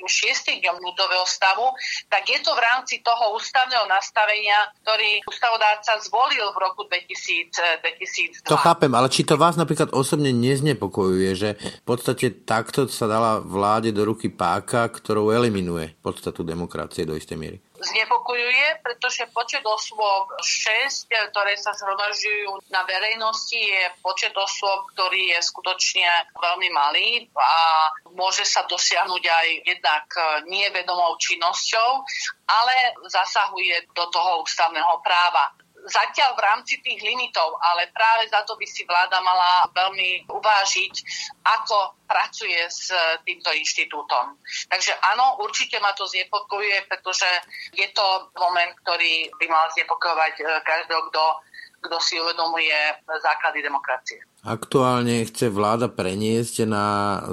46. 0.00 0.60
dňom 0.64 0.76
ľudového 0.80 1.26
stavu, 1.28 1.72
tak 2.08 2.28
je 2.28 2.40
to 2.40 2.52
v 2.56 2.60
rámci 2.60 3.04
toho 3.04 3.36
ústavného 3.36 3.84
nastavenia, 3.88 4.72
ktorý 4.84 5.24
ústavodárca 5.28 6.00
zvolil 6.00 6.46
v 6.52 6.58
roku 6.60 6.88
2000, 6.88 7.84
2002. 7.84 8.48
To 8.48 8.60
chápem, 8.60 8.92
ale 8.92 9.08
či 9.12 9.24
to 9.26 9.36
vás 9.36 9.56
napríklad 9.60 9.92
osobne 9.92 10.32
neznepokojuje, 10.32 11.30
že 11.36 11.50
v 11.58 11.84
podstate 11.84 12.44
takto 12.44 12.88
sa 12.88 13.08
dala 13.08 13.40
vláde 13.40 13.92
do 13.92 14.04
ruky 14.08 14.32
páka, 14.32 14.88
ktorou 14.88 15.32
eliminuje 15.32 15.96
podstatu 16.00 16.44
demokracie 16.46 17.04
do 17.04 17.16
istej 17.16 17.36
miery? 17.36 17.58
Znepokojuje, 17.74 18.80
pretože 18.86 19.26
počet 19.34 19.66
osôb 19.66 20.30
6, 20.38 21.10
ktoré 21.34 21.58
sa 21.58 21.74
zhromažďujú 21.74 22.70
na 22.70 22.86
verejnosti, 22.86 23.58
je 23.58 23.82
počet 23.98 24.30
osôb, 24.34 24.86
ktorý 24.94 25.34
je 25.34 25.40
skutočne 25.42 26.06
veľmi 26.38 26.68
malý 26.70 27.26
a 27.34 27.52
môže 28.14 28.46
sa 28.46 28.62
dosiahnuť 28.70 29.22
aj 29.26 29.48
jednak 29.66 30.06
nevedomou 30.46 31.18
činnosťou, 31.18 31.90
ale 32.46 32.74
zasahuje 33.10 33.90
do 33.90 34.04
toho 34.14 34.46
ústavného 34.46 35.02
práva 35.02 35.63
zatiaľ 35.84 36.36
v 36.36 36.44
rámci 36.44 36.74
tých 36.80 37.00
limitov, 37.04 37.60
ale 37.60 37.92
práve 37.92 38.28
za 38.32 38.40
to 38.48 38.56
by 38.56 38.64
si 38.64 38.88
vláda 38.88 39.20
mala 39.20 39.68
veľmi 39.72 40.28
uvážiť, 40.32 40.94
ako 41.44 42.00
pracuje 42.08 42.56
s 42.68 42.88
týmto 43.24 43.52
inštitútom. 43.52 44.40
Takže 44.68 44.96
áno, 45.14 45.44
určite 45.44 45.76
ma 45.84 45.92
to 45.92 46.08
znepokojuje, 46.08 46.88
pretože 46.88 47.28
je 47.76 47.88
to 47.92 48.32
moment, 48.36 48.72
ktorý 48.84 49.28
by 49.36 49.46
mal 49.48 49.68
znepokojovať 49.76 50.34
eh, 50.40 50.46
každého, 50.64 51.02
kto 51.12 51.22
kto 51.84 52.00
si 52.00 52.16
uvedomuje 52.16 52.72
základy 53.04 53.60
demokracie. 53.60 54.16
Aktuálne 54.40 55.20
chce 55.28 55.52
vláda 55.52 55.92
preniesť 55.92 56.64
na 56.64 56.86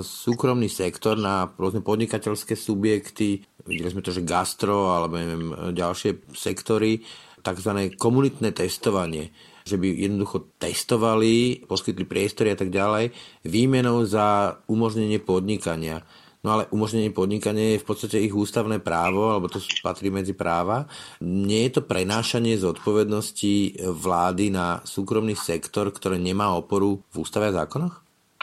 súkromný 0.04 0.68
sektor, 0.68 1.16
na 1.16 1.48
podnikateľské 1.56 2.60
subjekty, 2.60 3.48
videli 3.64 3.92
sme 3.92 4.04
to, 4.04 4.12
že 4.12 4.28
gastro 4.28 4.92
alebo 4.92 5.16
neviem, 5.16 5.72
ďalšie 5.72 6.36
sektory, 6.36 7.00
tzv. 7.42 7.98
komunitné 7.98 8.54
testovanie 8.54 9.34
že 9.62 9.78
by 9.78 9.94
jednoducho 9.94 10.58
testovali, 10.58 11.66
poskytli 11.70 12.06
priestory 12.06 12.54
a 12.54 12.58
tak 12.58 12.74
ďalej, 12.74 13.14
výmenou 13.46 14.02
za 14.10 14.58
umožnenie 14.66 15.22
podnikania. 15.22 16.02
No 16.42 16.58
ale 16.58 16.66
umožnenie 16.74 17.14
podnikania 17.14 17.78
je 17.78 17.82
v 17.86 17.88
podstate 17.88 18.18
ich 18.18 18.34
ústavné 18.34 18.82
právo, 18.82 19.30
alebo 19.30 19.46
to 19.46 19.62
patrí 19.86 20.10
medzi 20.10 20.34
práva. 20.34 20.90
Nie 21.22 21.70
je 21.70 21.78
to 21.78 21.82
prenášanie 21.86 22.58
zodpovednosti 22.58 23.86
vlády 23.86 24.50
na 24.50 24.82
súkromný 24.82 25.38
sektor, 25.38 25.94
ktoré 25.94 26.18
nemá 26.18 26.58
oporu 26.58 27.06
v 27.14 27.16
ústave 27.22 27.54
a 27.54 27.62
zákonoch? 27.62 28.02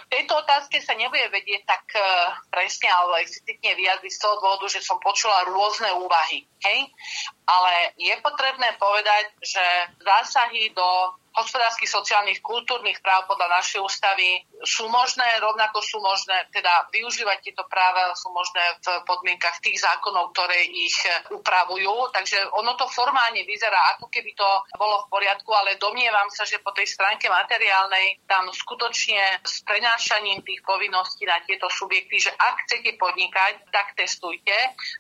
tejto 0.09 0.41
otázke 0.41 0.81
sa 0.81 0.97
nebude 0.97 1.29
vedieť 1.29 1.63
tak 1.69 1.85
uh, 1.95 2.33
presne 2.49 2.89
alebo 2.89 3.21
explicitne 3.21 3.77
vyjadriť 3.77 4.13
z 4.13 4.21
toho 4.25 4.35
dôvodu, 4.41 4.67
že 4.73 4.81
som 4.81 4.97
počula 4.99 5.45
rôzne 5.45 5.93
úvahy. 6.01 6.49
Hej? 6.65 6.89
Ale 7.49 7.97
je 7.97 8.13
potrebné 8.21 8.77
povedať, 8.77 9.33
že 9.41 9.65
zásahy 10.05 10.69
do 10.77 11.17
hospodárskych, 11.39 11.87
sociálnych, 11.87 12.43
kultúrnych 12.43 12.99
práv 12.99 13.31
podľa 13.31 13.63
našej 13.63 13.79
ústavy 13.79 14.43
sú 14.67 14.91
možné, 14.91 15.25
rovnako 15.39 15.79
sú 15.79 16.03
možné, 16.03 16.51
teda 16.51 16.91
využívať 16.91 17.39
tieto 17.47 17.63
práva 17.71 18.11
sú 18.19 18.35
možné 18.35 18.59
v 18.83 19.07
podmienkach 19.07 19.63
tých 19.63 19.79
zákonov, 19.79 20.35
ktoré 20.35 20.67
ich 20.67 20.99
upravujú. 21.31 22.11
Takže 22.11 22.51
ono 22.59 22.75
to 22.75 22.91
formálne 22.91 23.39
vyzerá, 23.47 23.95
ako 23.97 24.11
keby 24.11 24.35
to 24.35 24.49
bolo 24.75 25.07
v 25.07 25.11
poriadku, 25.15 25.51
ale 25.55 25.79
domnievam 25.79 26.27
sa, 26.35 26.43
že 26.43 26.59
po 26.59 26.75
tej 26.75 26.91
stránke 26.91 27.31
materiálnej 27.31 28.19
tam 28.27 28.51
skutočne 28.51 29.39
s 29.47 29.63
prenášaním 29.63 30.43
tých 30.43 30.67
povinností 30.67 31.23
na 31.23 31.39
tieto 31.47 31.71
subjekty, 31.71 32.19
že 32.19 32.35
ak 32.35 32.67
chcete 32.67 32.99
podnikať, 32.99 33.71
tak 33.71 33.95
testujte, 33.95 34.57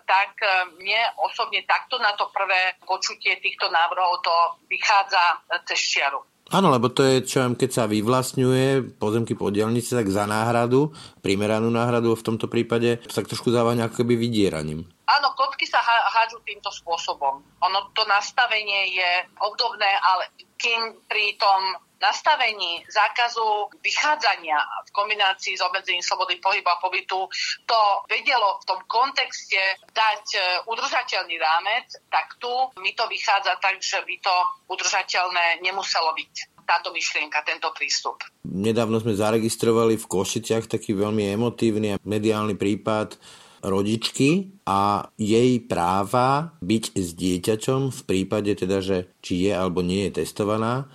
tak 0.06 0.38
eh, 0.38 0.70
mne 0.78 1.02
osobne 1.18 1.66
takto 1.66 1.98
na 1.98 2.14
to 2.14 2.30
prvé 2.38 2.78
počutie 2.86 3.34
týchto 3.42 3.66
návrhov 3.66 4.22
to 4.22 4.34
vychádza 4.70 5.42
cez 5.66 5.80
čiaru. 5.82 6.22
Áno, 6.48 6.72
lebo 6.72 6.88
to 6.88 7.04
je, 7.04 7.28
čo 7.28 7.44
keď 7.44 7.70
sa 7.70 7.84
vyvlastňuje 7.84 8.96
pozemky 8.96 9.36
po 9.36 9.52
dielnici, 9.52 9.92
tak 9.92 10.08
za 10.08 10.24
náhradu, 10.24 10.96
primeranú 11.20 11.68
náhradu 11.68 12.16
v 12.16 12.24
tomto 12.24 12.48
prípade, 12.48 13.04
sa 13.04 13.20
trošku 13.20 13.52
záva 13.52 13.76
ako 13.76 14.00
keby 14.00 14.16
vydieraním. 14.16 14.88
Áno, 15.04 15.28
kotky 15.36 15.68
sa 15.68 15.84
hádžu 15.84 16.40
týmto 16.48 16.72
spôsobom. 16.72 17.44
Ono 17.44 17.80
to 17.92 18.00
nastavenie 18.08 18.96
je 18.96 19.10
obdobné, 19.44 19.92
ale 20.00 20.32
kým 20.56 20.96
pri 21.04 21.36
tom 21.36 21.84
nastavení 21.98 22.86
zákazu 22.86 23.74
vychádzania 23.82 24.58
v 24.86 24.90
kombinácii 24.94 25.58
s 25.58 25.62
obmedzením 25.62 26.02
slobody 26.02 26.38
pohybu 26.38 26.68
a 26.70 26.82
pobytu 26.82 27.26
to 27.66 27.80
vedelo 28.06 28.58
v 28.62 28.64
tom 28.64 28.80
kontexte 28.86 29.58
dať 29.90 30.24
e, 30.34 30.40
udržateľný 30.70 31.36
rámec, 31.38 31.86
tak 32.06 32.38
tu 32.38 32.50
mi 32.78 32.94
to 32.94 33.06
vychádza 33.10 33.58
tak, 33.58 33.82
že 33.82 33.98
by 34.06 34.14
to 34.22 34.34
udržateľné 34.70 35.62
nemuselo 35.62 36.14
byť 36.14 36.62
táto 36.68 36.92
myšlienka, 36.92 37.40
tento 37.48 37.72
prístup. 37.72 38.20
Nedávno 38.44 39.00
sme 39.00 39.16
zaregistrovali 39.16 39.96
v 39.96 40.04
Košiciach 40.04 40.68
taký 40.68 40.92
veľmi 40.92 41.32
emotívny 41.32 41.96
a 41.96 42.00
mediálny 42.04 42.60
prípad 42.60 43.16
rodičky 43.64 44.60
a 44.68 45.10
jej 45.18 45.58
práva 45.64 46.54
byť 46.62 46.84
s 46.94 47.08
dieťaťom 47.16 47.90
v 47.90 48.00
prípade 48.06 48.54
teda, 48.54 48.78
že 48.78 49.10
či 49.18 49.48
je 49.48 49.52
alebo 49.56 49.82
nie 49.82 50.06
je 50.08 50.22
testovaná 50.22 50.86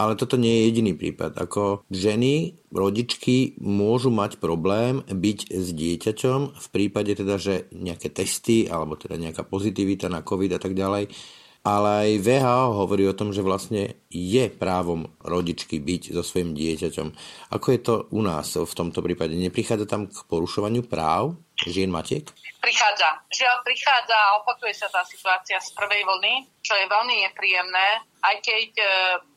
Ale 0.00 0.16
toto 0.16 0.40
nie 0.40 0.48
je 0.48 0.66
jediný 0.72 0.96
prípad. 0.96 1.36
Ako 1.36 1.84
ženy, 1.92 2.56
rodičky 2.72 3.60
môžu 3.60 4.08
mať 4.08 4.40
problém 4.40 5.04
byť 5.04 5.52
s 5.52 5.76
dieťaťom 5.76 6.56
v 6.56 6.66
prípade 6.72 7.12
teda, 7.12 7.36
že 7.36 7.68
nejaké 7.76 8.08
testy 8.08 8.64
alebo 8.64 8.96
teda 8.96 9.20
nejaká 9.20 9.44
pozitivita 9.44 10.08
na 10.08 10.24
COVID 10.24 10.56
a 10.56 10.60
tak 10.62 10.72
ďalej 10.72 11.12
ale 11.60 12.16
aj 12.16 12.24
VHO 12.24 12.64
hovorí 12.72 13.04
o 13.04 13.12
tom, 13.12 13.36
že 13.36 13.44
vlastne 13.44 14.00
je 14.08 14.48
právom 14.48 15.12
rodičky 15.20 15.76
byť 15.76 16.16
so 16.16 16.24
svojím 16.24 16.56
dieťaťom. 16.56 17.08
Ako 17.52 17.66
je 17.76 17.80
to 17.84 17.94
u 18.16 18.20
nás 18.24 18.56
v 18.56 18.72
tomto 18.72 19.04
prípade? 19.04 19.36
Neprichádza 19.36 19.84
tam 19.84 20.08
k 20.08 20.24
porušovaniu 20.24 20.88
práv 20.88 21.36
žien 21.66 21.92
matiek? 21.92 22.24
Prichádza. 22.60 23.24
Žiaľ, 23.32 23.56
prichádza 23.64 24.16
a 24.16 24.36
opakuje 24.44 24.76
sa 24.76 24.92
tá 24.92 25.00
situácia 25.00 25.56
z 25.56 25.72
prvej 25.72 26.04
vlny, 26.04 26.60
čo 26.60 26.76
je 26.76 26.84
veľmi 26.84 27.24
nepríjemné, 27.24 28.04
aj 28.20 28.36
keď 28.44 28.70
e, 28.76 28.86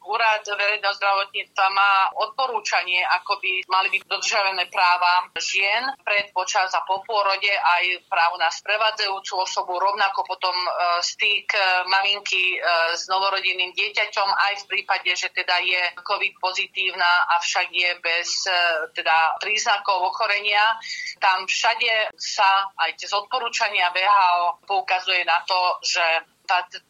Úrad 0.03 0.43
verejného 0.43 0.91
zdravotníctva 0.99 1.65
má 1.71 2.12
odporúčanie, 2.19 2.99
ako 3.23 3.39
by 3.39 3.63
mali 3.71 3.88
byť 3.88 4.03
dodržiavané 4.03 4.67
práva 4.67 5.31
žien 5.39 5.88
pred, 6.03 6.27
počas 6.36 6.67
a 6.75 6.83
po 6.83 6.99
pôrode, 7.07 7.47
aj 7.47 8.03
právo 8.12 8.36
na 8.36 8.51
sprevádzajúcu 8.51 9.33
osobu, 9.39 9.79
rovnako 9.79 10.27
potom 10.27 10.51
e, 10.51 10.69
styk 10.99 11.55
e, 11.55 11.88
maminky 11.88 12.59
s 12.91 13.07
novorodinným 13.07 13.71
dieťaťom, 13.71 14.27
aj 14.27 14.53
v 14.59 14.67
prípade, 14.67 15.15
že 15.15 15.31
teda 15.31 15.63
je 15.63 15.81
COVID 16.03 16.36
pozitívna, 16.43 17.23
avšak 17.39 17.71
je 17.71 17.89
bez 18.03 18.43
teda 18.91 19.39
príznakov 19.39 20.12
ochorenia. 20.12 20.75
Tam 21.23 21.47
všade 21.47 22.12
sa 22.17 22.69
aj 22.78 22.95
cez 22.99 23.12
odporúčania 23.13 23.89
VHO 23.89 24.65
poukazuje 24.69 25.26
na 25.26 25.41
to, 25.47 25.60
že 25.84 26.04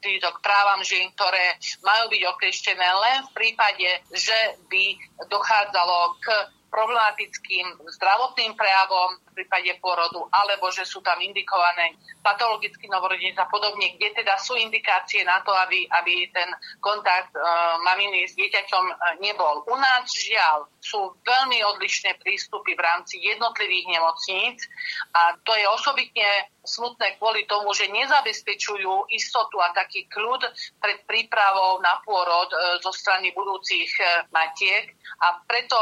týto 0.02 0.34
k 0.34 0.44
právam 0.44 0.82
žien, 0.82 1.14
ktoré 1.14 1.56
majú 1.86 2.10
byť 2.10 2.22
oklieštené 2.26 2.88
len 2.90 3.18
v 3.30 3.32
prípade, 3.38 3.90
že 4.12 4.58
by 4.68 4.98
dochádzalo 5.30 6.18
k 6.20 6.26
problematickým 6.74 7.86
zdravotným 8.02 8.58
prejavom 8.58 9.22
prípade 9.34 9.74
pôrodu, 9.82 10.26
alebo 10.32 10.69
že 10.69 10.86
sú 10.86 11.02
tam 11.02 11.19
indikované 11.19 11.98
patologický 12.22 12.88
novorodenec 12.88 13.36
a 13.41 13.50
podobne, 13.50 13.98
kde 13.98 14.24
teda 14.24 14.39
sú 14.39 14.56
indikácie 14.56 15.26
na 15.26 15.41
to, 15.43 15.52
aby, 15.52 15.86
aby 15.89 16.30
ten 16.32 16.50
kontakt 16.80 17.34
e, 17.36 17.41
maminy 17.84 18.30
s 18.30 18.38
dieťaťom 18.38 18.86
e, 18.89 18.96
nebol. 19.26 19.65
U 19.67 19.76
nás 19.76 20.08
žiaľ 20.08 20.69
sú 20.80 21.17
veľmi 21.26 21.60
odlišné 21.76 22.22
prístupy 22.22 22.78
v 22.78 22.86
rámci 22.86 23.19
jednotlivých 23.19 23.86
nemocníc 23.91 24.58
a 25.17 25.36
to 25.41 25.52
je 25.58 25.65
osobitne 25.67 26.54
smutné 26.63 27.19
kvôli 27.19 27.43
tomu, 27.43 27.76
že 27.76 27.91
nezabezpečujú 27.91 29.12
istotu 29.12 29.60
a 29.60 29.76
taký 29.76 30.08
kľud 30.08 30.48
pred 30.80 31.04
prípravou 31.04 31.84
na 31.84 32.00
pôrod 32.08 32.48
e, 32.52 32.58
zo 32.80 32.91
strany 32.96 33.36
budúcich 33.36 33.91
e, 34.00 34.04
matiek. 34.32 34.96
A 35.24 35.43
preto 35.43 35.76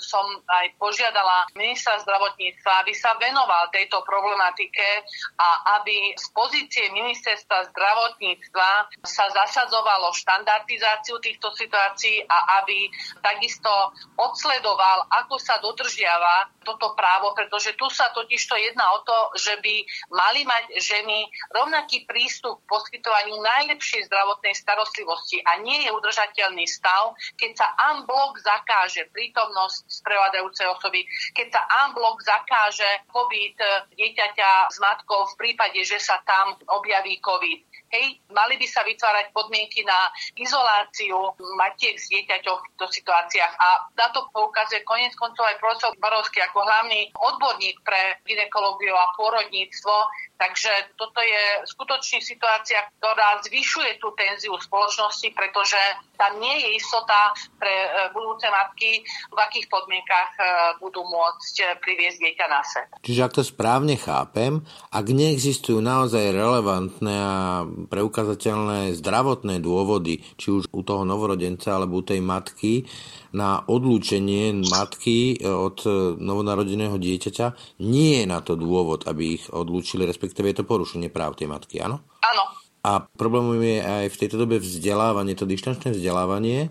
som 0.00 0.24
aj 0.44 0.76
požiadala 0.76 1.48
ministra 1.56 1.96
zdravotníctva, 2.04 2.84
aby 2.84 2.92
sa 2.96 3.14
venoval 3.20 3.68
tejto 3.68 4.00
problematike 4.02 5.04
a 5.36 5.78
aby 5.80 6.16
z 6.16 6.26
pozície 6.32 6.88
ministerstva 6.90 7.70
zdravotníctva 7.70 8.68
sa 9.04 9.26
zasadzovalo 9.30 10.16
štandardizáciu 10.16 11.20
týchto 11.20 11.52
situácií 11.52 12.24
a 12.24 12.64
aby 12.64 12.88
takisto 13.20 13.70
odsledoval, 14.16 15.06
ako 15.12 15.36
sa 15.36 15.60
dodržiava 15.60 16.56
toto 16.66 16.98
právo, 16.98 17.30
pretože 17.36 17.78
tu 17.78 17.86
sa 17.92 18.10
totiž 18.10 18.42
to 18.42 18.58
jedná 18.58 18.90
o 18.96 19.06
to, 19.06 19.18
že 19.38 19.54
by 19.62 19.86
mali 20.10 20.42
mať 20.42 20.74
ženy 20.82 21.30
rovnaký 21.54 22.02
prístup 22.10 22.58
k 22.66 22.70
poskytovaniu 22.74 23.38
najlepšej 23.38 24.10
zdravotnej 24.10 24.54
starostlivosti 24.58 25.38
a 25.46 25.62
nie 25.62 25.86
je 25.86 25.94
udržateľný 25.94 26.66
stav, 26.66 27.14
keď 27.38 27.52
sa 27.54 27.68
unblock 27.94 28.42
zakáže 28.42 29.06
prítomnosť 29.14 29.86
sprevádajúcej 30.02 30.66
osoby, 30.74 31.06
keď 31.38 31.54
sa 31.54 31.62
unblock 31.86 32.18
zakáže 32.26 32.85
pobyt 33.10 33.56
dieťaťa 33.94 34.70
s 34.70 34.76
matkou 34.82 35.26
v 35.32 35.38
prípade, 35.38 35.80
že 35.82 35.98
sa 36.00 36.20
tam 36.26 36.56
objaví 36.68 37.18
COVID. 37.22 37.85
Hej, 37.96 38.20
mali 38.28 38.60
by 38.60 38.66
sa 38.68 38.84
vytvárať 38.84 39.32
podmienky 39.32 39.80
na 39.80 40.12
izoláciu 40.36 41.32
matiek 41.56 41.96
s 41.96 42.12
dieťaťom 42.12 42.56
v 42.60 42.64
týchto 42.68 42.86
situáciách. 42.92 43.56
A 43.56 43.88
na 43.96 44.12
to 44.12 44.28
poukazuje 44.36 44.84
konec 44.84 45.16
koncov 45.16 45.48
aj 45.48 45.56
profesor 45.56 45.96
Barovský 45.96 46.44
ako 46.44 46.60
hlavný 46.60 47.08
odborník 47.16 47.80
pre 47.80 48.20
ginekológiu 48.28 48.92
a 48.92 49.16
pôrodníctvo, 49.16 49.94
Takže 50.36 50.92
toto 51.00 51.20
je 51.24 51.64
skutočne 51.64 52.20
situácia, 52.20 52.84
ktorá 53.00 53.40
zvyšuje 53.40 53.96
tú 53.96 54.12
tenziu 54.12 54.52
spoločnosti, 54.60 55.32
pretože 55.32 55.80
tam 56.20 56.36
nie 56.40 56.60
je 56.60 56.68
istota 56.76 57.32
pre 57.56 57.72
e, 57.72 57.88
budúce 58.12 58.44
matky, 58.52 59.00
v 59.32 59.38
akých 59.40 59.68
podmienkach 59.72 60.30
e, 60.36 60.40
budú 60.80 61.04
môcť 61.08 61.54
e, 61.60 61.64
priviesť 61.80 62.18
dieťa 62.20 62.46
na 62.52 62.60
svet. 62.64 62.88
Čiže 63.00 63.24
ak 63.24 63.36
to 63.36 63.42
správne 63.44 63.96
chápem, 63.96 64.60
ak 64.92 65.06
neexistujú 65.08 65.80
naozaj 65.80 66.36
relevantné 66.36 67.14
a 67.16 67.64
preukazateľné 67.86 68.94
zdravotné 68.98 69.62
dôvody, 69.62 70.20
či 70.36 70.48
už 70.50 70.68
u 70.70 70.80
toho 70.82 71.06
novorodenca 71.06 71.78
alebo 71.78 72.02
u 72.02 72.04
tej 72.04 72.20
matky, 72.20 72.84
na 73.32 73.62
odlúčenie 73.64 74.66
matky 74.66 75.40
od 75.42 75.86
novonarodeného 76.20 76.96
dieťaťa, 76.98 77.78
nie 77.84 78.22
je 78.22 78.26
na 78.26 78.42
to 78.42 78.58
dôvod, 78.58 79.06
aby 79.08 79.40
ich 79.40 79.44
odlúčili, 79.50 80.04
respektíve 80.04 80.50
je 80.50 80.62
to 80.62 80.68
porušenie 80.68 81.08
práv 81.08 81.38
tej 81.38 81.48
matky, 81.48 81.80
áno? 81.80 82.02
Áno. 82.20 82.44
A 82.86 83.02
problémom 83.02 83.58
je 83.58 83.82
aj 83.82 84.06
v 84.14 84.20
tejto 84.22 84.38
dobe 84.38 84.62
vzdelávanie, 84.62 85.34
to 85.34 85.42
dištančné 85.42 85.90
vzdelávanie, 85.98 86.70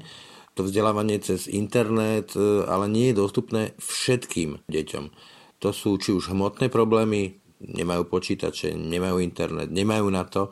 to 0.56 0.63
vzdelávanie 0.63 1.19
cez 1.19 1.51
internet, 1.51 2.32
e, 2.39 2.63
ale 2.63 2.88
nie 2.88 3.12
je 3.12 3.19
dostupné 3.19 3.75
všetkým 3.75 4.63
deťom. 4.71 5.06
To 5.60 5.69
sú 5.75 5.99
či 5.99 6.15
už 6.15 6.32
hmotné 6.32 6.71
problémy, 6.71 7.43
nemajú 7.60 8.08
počítače, 8.08 8.71
nemajú 8.71 9.19
internet, 9.19 9.67
nemajú 9.67 10.08
na 10.08 10.23
to 10.23 10.51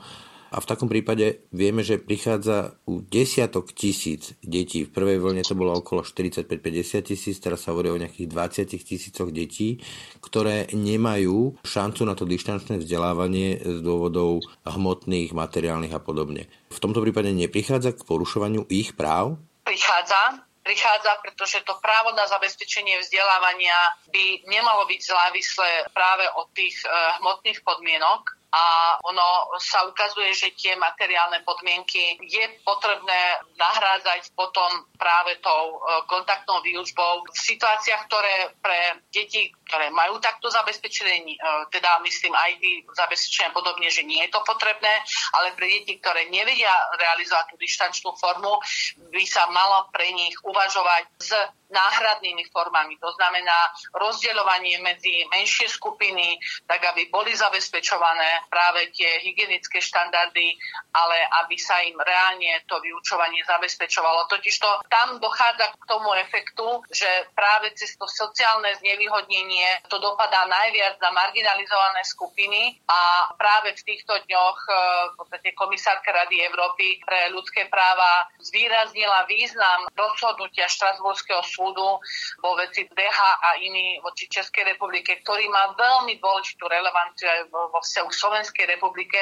a 0.54 0.62
v 0.62 0.70
takom 0.70 0.86
prípade 0.86 1.50
vieme, 1.50 1.82
že 1.82 1.98
prichádza 1.98 2.78
u 2.86 3.02
desiatok 3.02 3.74
tisíc 3.74 4.38
detí. 4.46 4.86
V 4.86 4.94
prvej 4.94 5.18
vlne 5.18 5.42
to 5.42 5.58
bolo 5.58 5.74
okolo 5.74 6.06
45-50 6.06 7.10
tisíc, 7.10 7.42
teraz 7.42 7.66
sa 7.66 7.74
hovorí 7.74 7.90
o 7.90 7.98
nejakých 7.98 8.30
20 8.30 8.70
tisícoch 8.70 9.34
detí, 9.34 9.82
ktoré 10.22 10.70
nemajú 10.70 11.58
šancu 11.66 12.06
na 12.06 12.14
to 12.14 12.30
dištančné 12.30 12.78
vzdelávanie 12.86 13.66
z 13.66 13.82
dôvodov 13.82 14.46
hmotných, 14.62 15.34
materiálnych 15.34 15.98
a 15.98 15.98
podobne. 15.98 16.46
V 16.70 16.78
tomto 16.78 17.02
prípade 17.02 17.34
neprichádza 17.34 17.98
k 17.98 18.06
porušovaniu 18.06 18.70
ich 18.70 18.94
práv? 18.94 19.42
Prichádza, 19.66 20.46
prichádza, 20.62 21.18
pretože 21.26 21.66
to 21.66 21.82
právo 21.82 22.14
na 22.14 22.30
zabezpečenie 22.30 23.02
vzdelávania 23.02 23.98
by 24.14 24.46
nemalo 24.46 24.86
byť 24.86 25.02
závislé 25.02 25.90
práve 25.98 26.30
od 26.38 26.46
tých 26.54 26.78
eh, 26.86 26.94
hmotných 27.18 27.66
podmienok, 27.66 28.43
a 28.54 28.96
ono 29.02 29.58
sa 29.58 29.82
ukazuje, 29.90 30.30
že 30.38 30.54
tie 30.54 30.78
materiálne 30.78 31.42
podmienky 31.42 32.22
je 32.22 32.46
potrebné 32.62 33.42
nahrádzať 33.58 34.30
potom 34.38 34.70
práve 34.94 35.42
tou 35.42 35.74
e, 35.74 36.06
kontaktnou 36.06 36.62
výučbou 36.62 37.26
v 37.26 37.34
situáciách, 37.34 38.06
ktoré 38.06 38.54
pre 38.62 39.02
deti, 39.10 39.50
ktoré 39.74 39.90
majú 39.90 40.22
takto 40.22 40.54
zabezpečené, 40.54 41.26
e, 41.26 41.34
teda 41.74 41.98
myslím 42.06 42.30
aj 42.38 42.62
ty 42.62 42.86
zabezpečené 42.94 43.50
podobne, 43.58 43.90
že 43.90 44.06
nie 44.06 44.22
je 44.22 44.30
to 44.30 44.46
potrebné, 44.46 45.02
ale 45.34 45.58
pre 45.58 45.66
deti, 45.66 45.98
ktoré 45.98 46.30
nevedia 46.30 46.70
realizovať 47.02 47.50
tú 47.50 47.56
dištančnú 47.58 48.14
formu, 48.14 48.62
by 49.10 49.26
sa 49.26 49.50
malo 49.50 49.90
pre 49.90 50.14
nich 50.14 50.38
uvažovať 50.46 51.04
s 51.18 51.34
náhradnými 51.74 52.46
formami. 52.54 53.02
To 53.02 53.10
znamená 53.18 53.74
rozdeľovanie 53.98 54.78
medzi 54.86 55.26
menšie 55.34 55.66
skupiny, 55.66 56.38
tak 56.70 56.86
aby 56.94 57.10
boli 57.10 57.34
zabezpečované 57.34 58.46
práve 58.48 58.94
tie 58.94 59.26
hygienické 59.26 59.82
štandardy, 59.82 60.54
ale 60.94 61.18
aby 61.44 61.58
sa 61.58 61.82
im 61.82 61.98
reálne 61.98 62.62
to 62.70 62.78
vyučovanie 62.78 63.42
zabezpečovalo. 63.50 64.30
Totižto 64.30 64.86
tam 64.86 65.18
dochádza 65.18 65.74
k 65.74 65.84
tomu 65.90 66.14
efektu, 66.22 66.86
že 66.94 67.10
práve 67.34 67.74
cez 67.74 67.98
to 67.98 68.06
sociálne 68.06 68.70
znevýhodnenie 68.78 69.63
to 69.88 69.98
dopadá 70.00 70.46
najviac 70.48 70.98
na 71.02 71.12
marginalizované 71.14 72.02
skupiny 72.06 72.80
a 72.90 73.32
práve 73.36 73.76
v 73.76 73.86
týchto 73.86 74.14
dňoch 74.26 74.60
e, 74.66 74.72
v 75.12 75.14
podstate 75.20 75.50
komisárka 75.54 76.10
Rady 76.12 76.42
Európy 76.48 77.02
pre 77.04 77.30
ľudské 77.34 77.68
práva 77.70 78.28
zvýraznila 78.40 79.28
význam 79.30 79.88
rozhodnutia 79.94 80.68
Štrasburského 80.68 81.44
súdu 81.46 82.00
vo 82.42 82.52
veci 82.58 82.88
DH 82.88 83.20
a 83.20 83.50
iný 83.62 84.00
voči 84.02 84.28
Českej 84.32 84.74
republike, 84.76 85.20
ktorý 85.22 85.48
má 85.50 85.76
veľmi 85.76 86.18
dôležitú 86.18 86.66
relevanciu 86.66 87.28
aj 87.30 87.42
vo 87.52 87.80
vzťahu 87.80 88.10
Slovenskej 88.10 88.66
republike. 88.70 89.20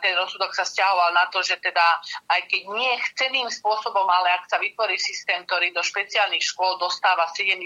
Ten 0.00 0.14
rozsudok 0.14 0.52
sa 0.52 0.68
stiahoval 0.68 1.12
na 1.16 1.26
to, 1.32 1.40
že 1.40 1.58
teda 1.60 1.84
aj 2.30 2.40
keď 2.48 2.62
nie 2.72 2.92
chceným 3.12 3.48
spôsobom, 3.50 4.06
ale 4.06 4.38
ak 4.38 4.48
sa 4.48 4.58
vytvorí 4.60 4.96
systém, 5.00 5.42
ktorý 5.44 5.72
do 5.74 5.82
špeciálnych 5.82 6.44
škôl 6.44 6.76
dostáva 6.80 7.28
70 7.32 7.58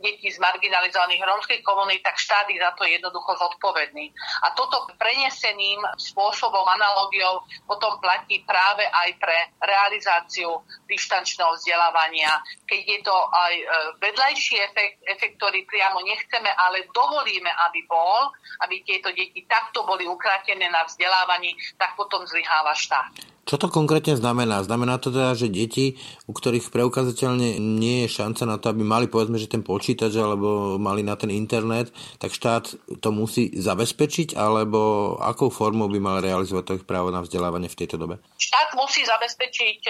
detí 0.00 0.28
z 0.30 0.38
marginalizovaných 0.38 0.69
rómskych 0.70 1.62
komunít, 1.62 2.02
tak 2.02 2.18
štát 2.18 2.46
za 2.46 2.70
to 2.78 2.84
jednoducho 2.84 3.36
zodpovedný. 3.36 4.12
A 4.42 4.54
toto 4.54 4.86
preneseným 4.98 5.82
spôsobom, 5.98 6.62
analogiou 6.66 7.42
potom 7.66 7.98
platí 7.98 8.42
práve 8.46 8.86
aj 8.86 9.10
pre 9.18 9.38
realizáciu 9.60 10.62
dištančného 10.86 11.54
vzdelávania, 11.58 12.42
keď 12.66 12.82
je 12.86 13.00
to 13.02 13.16
aj 13.30 13.54
e, 13.54 13.64
vedľajší 14.02 14.54
efekt, 14.62 14.96
efekt, 15.06 15.34
ktorý 15.38 15.66
priamo 15.66 16.02
nechceme, 16.02 16.50
ale 16.50 16.86
dovolíme, 16.90 17.50
aby 17.70 17.80
bol, 17.86 18.30
aby 18.66 18.82
tieto 18.82 19.10
deti 19.14 19.46
takto 19.46 19.82
boli 19.86 20.06
ukratené 20.06 20.66
na 20.70 20.86
vzdelávaní, 20.86 21.54
tak 21.78 21.94
potom 21.96 22.22
zlyháva 22.26 22.74
štát. 22.74 23.39
Čo 23.50 23.58
to 23.58 23.66
konkrétne 23.66 24.14
znamená? 24.14 24.62
Znamená 24.62 25.02
to 25.02 25.10
teda, 25.10 25.34
že 25.34 25.50
deti, 25.50 25.98
u 26.30 26.32
ktorých 26.38 26.70
preukazateľne 26.70 27.58
nie 27.58 28.06
je 28.06 28.14
šanca 28.14 28.46
na 28.46 28.62
to, 28.62 28.70
aby 28.70 28.86
mali 28.86 29.10
povedzme, 29.10 29.42
že 29.42 29.50
ten 29.50 29.66
počítač 29.66 30.14
alebo 30.22 30.78
mali 30.78 31.02
na 31.02 31.18
ten 31.18 31.34
internet, 31.34 31.90
tak 32.22 32.30
štát 32.30 32.70
to 33.02 33.10
musí 33.10 33.50
zabezpečiť, 33.50 34.38
alebo 34.38 35.18
akou 35.18 35.50
formou 35.50 35.90
by 35.90 35.98
mal 35.98 36.22
realizovať 36.22 36.62
to 36.62 36.76
ich 36.78 36.86
právo 36.86 37.10
na 37.10 37.26
vzdelávanie 37.26 37.66
v 37.66 37.74
tejto 37.74 37.98
dobe? 37.98 38.22
Štát 38.38 38.78
musí 38.78 39.02
zabezpečiť 39.02 39.80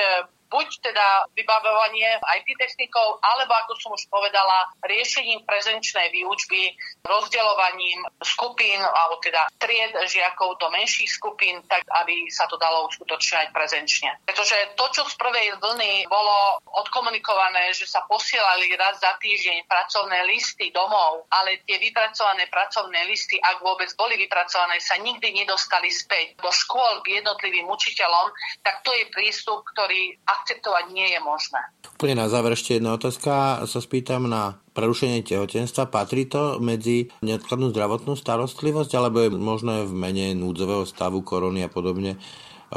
buď 0.50 0.68
teda 0.82 1.30
vybavovanie 1.32 2.18
IT 2.18 2.48
technikov, 2.58 3.22
alebo 3.22 3.54
ako 3.64 3.72
som 3.78 3.90
už 3.94 4.10
povedala, 4.10 4.74
riešením 4.82 5.46
prezenčnej 5.46 6.10
výučby, 6.10 6.74
rozdeľovaním 7.06 8.02
skupín, 8.20 8.82
alebo 8.82 9.22
teda 9.22 9.46
tried 9.56 9.94
žiakov 10.10 10.58
do 10.58 10.68
menších 10.74 11.08
skupín, 11.08 11.62
tak 11.70 11.86
aby 12.02 12.26
sa 12.28 12.50
to 12.50 12.58
dalo 12.58 12.90
uskutočňovať 12.90 13.48
prezenčne. 13.54 14.10
Pretože 14.26 14.74
to, 14.74 14.84
čo 14.90 15.06
z 15.06 15.14
prvej 15.16 15.56
vlny 15.62 16.10
bolo 16.10 16.58
odkomunikované, 16.82 17.70
že 17.72 17.86
sa 17.86 18.02
posielali 18.10 18.74
raz 18.74 18.98
za 18.98 19.14
týždeň 19.22 19.70
pracovné 19.70 20.26
listy 20.26 20.74
domov, 20.74 21.30
ale 21.30 21.62
tie 21.62 21.78
vypracované 21.78 22.50
pracovné 22.50 23.06
listy, 23.06 23.38
ak 23.38 23.62
vôbec 23.62 23.88
boli 23.94 24.18
vypracované, 24.18 24.82
sa 24.82 24.98
nikdy 24.98 25.30
nedostali 25.30 25.88
späť 25.88 26.34
do 26.42 26.50
škôl 26.50 27.04
k 27.06 27.22
jednotlivým 27.22 27.70
učiteľom, 27.70 28.34
tak 28.66 28.82
to 28.82 28.90
je 28.90 29.04
prístup, 29.14 29.62
ktorý 29.76 30.18
akceptovať 30.40 30.84
nie 30.96 31.08
je 31.12 31.20
možné. 31.20 31.60
Úplne 32.00 32.24
na 32.24 32.32
záver 32.32 32.56
ešte 32.56 32.80
jedna 32.80 32.96
otázka. 32.96 33.64
Sa 33.68 33.80
spýtam 33.84 34.24
na 34.24 34.56
prerušenie 34.72 35.20
tehotenstva. 35.20 35.92
Patrí 35.92 36.24
to 36.24 36.56
medzi 36.56 37.12
neodkladnú 37.20 37.68
zdravotnú 37.76 38.16
starostlivosť, 38.16 38.90
alebo 38.96 39.20
je 39.20 39.30
možné 39.36 39.84
v 39.84 39.92
mene 39.92 40.26
núdzového 40.32 40.88
stavu 40.88 41.20
korony 41.20 41.60
a 41.66 41.68
podobne 41.68 42.16
e, 42.16 42.18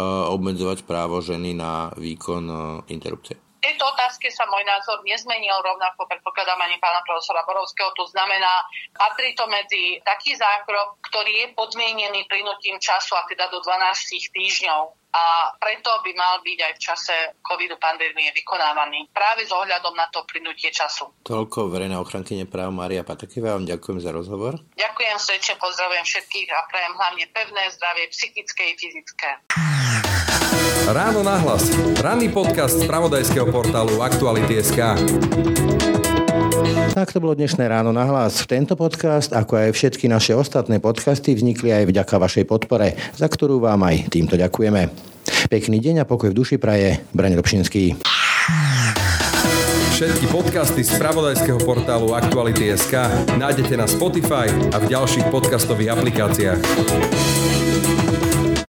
obmedzovať 0.03 0.83
právo 0.83 1.23
ženy 1.23 1.55
na 1.55 1.95
výkon 1.95 2.43
e, 2.43 2.55
interrupcie? 2.91 3.39
V 3.63 3.71
tejto 3.71 3.87
otázke 3.87 4.27
sa 4.27 4.43
môj 4.51 4.67
názor 4.67 4.99
nezmenil, 5.07 5.55
rovnako 5.63 6.03
predpokladám 6.03 6.59
ani 6.59 6.75
pána 6.83 6.99
profesora 7.07 7.47
Borovského. 7.47 7.95
To 7.95 8.03
znamená, 8.11 8.59
patrí 8.91 9.31
to 9.39 9.47
medzi 9.47 10.03
taký 10.03 10.35
zákrok, 10.35 10.99
ktorý 11.07 11.31
je 11.31 11.47
podmienený 11.55 12.27
plynutím 12.27 12.75
času 12.83 13.15
a 13.15 13.23
teda 13.23 13.47
do 13.47 13.63
12 13.63 14.35
týždňov 14.35 15.02
a 15.13 15.53
preto 15.61 15.93
by 16.01 16.11
mal 16.17 16.41
byť 16.41 16.59
aj 16.59 16.73
v 16.73 16.81
čase 16.81 17.15
covidu 17.45 17.77
pandémie 17.77 18.33
vykonávaný 18.33 19.13
práve 19.13 19.45
s 19.45 19.53
ohľadom 19.53 19.93
na 19.93 20.09
to 20.09 20.25
plynutie 20.25 20.73
času. 20.73 21.05
Toľko 21.21 21.69
verejná 21.69 22.01
ochrankyne 22.01 22.49
práv 22.49 22.73
Maria 22.73 23.05
Patakivá, 23.05 23.53
vám 23.53 23.69
ďakujem 23.69 24.01
za 24.01 24.09
rozhovor. 24.09 24.57
Ďakujem 24.73 25.17
srdečne, 25.21 25.53
pozdravujem 25.61 26.05
všetkých 26.05 26.47
a 26.49 26.59
prajem 26.65 26.93
hlavne 26.97 27.25
pevné 27.29 27.63
zdravie 27.77 28.05
psychické 28.09 28.73
i 28.73 28.75
fyzické. 28.75 29.29
Ráno 30.89 31.23
nahlas. 31.23 31.69
Ranný 32.01 32.33
podcast 32.33 32.81
z 32.81 32.89
pravodajského 32.89 33.47
portálu 33.53 34.01
Aktuality.sk. 34.01 35.72
Tak 36.93 37.09
to 37.09 37.17
bolo 37.17 37.33
dnešné 37.33 37.65
ráno 37.65 37.89
na 37.89 38.05
hlas. 38.05 38.45
Tento 38.45 38.77
podcast, 38.77 39.33
ako 39.33 39.57
aj 39.57 39.73
všetky 39.73 40.05
naše 40.05 40.37
ostatné 40.37 40.77
podcasty, 40.77 41.33
vznikli 41.33 41.73
aj 41.73 41.89
vďaka 41.89 42.21
vašej 42.21 42.45
podpore, 42.45 42.93
za 43.17 43.25
ktorú 43.25 43.57
vám 43.57 43.81
aj 43.81 44.13
týmto 44.13 44.37
ďakujeme. 44.37 44.93
Pekný 45.49 45.81
deň 45.81 46.05
a 46.05 46.09
pokoj 46.09 46.29
v 46.29 46.37
duši 46.37 46.61
praje, 46.61 47.01
Braň 47.09 47.33
Robšinský. 47.41 47.97
Všetky 49.97 50.29
podcasty 50.29 50.85
z 50.85 50.93
pravodajského 51.01 51.57
portálu 51.65 52.13
Aktuality.sk 52.13 52.93
nájdete 53.41 53.73
na 53.73 53.89
Spotify 53.89 54.45
a 54.69 54.77
v 54.77 54.85
ďalších 54.93 55.33
podcastových 55.33 55.97
aplikáciách. 55.97 56.61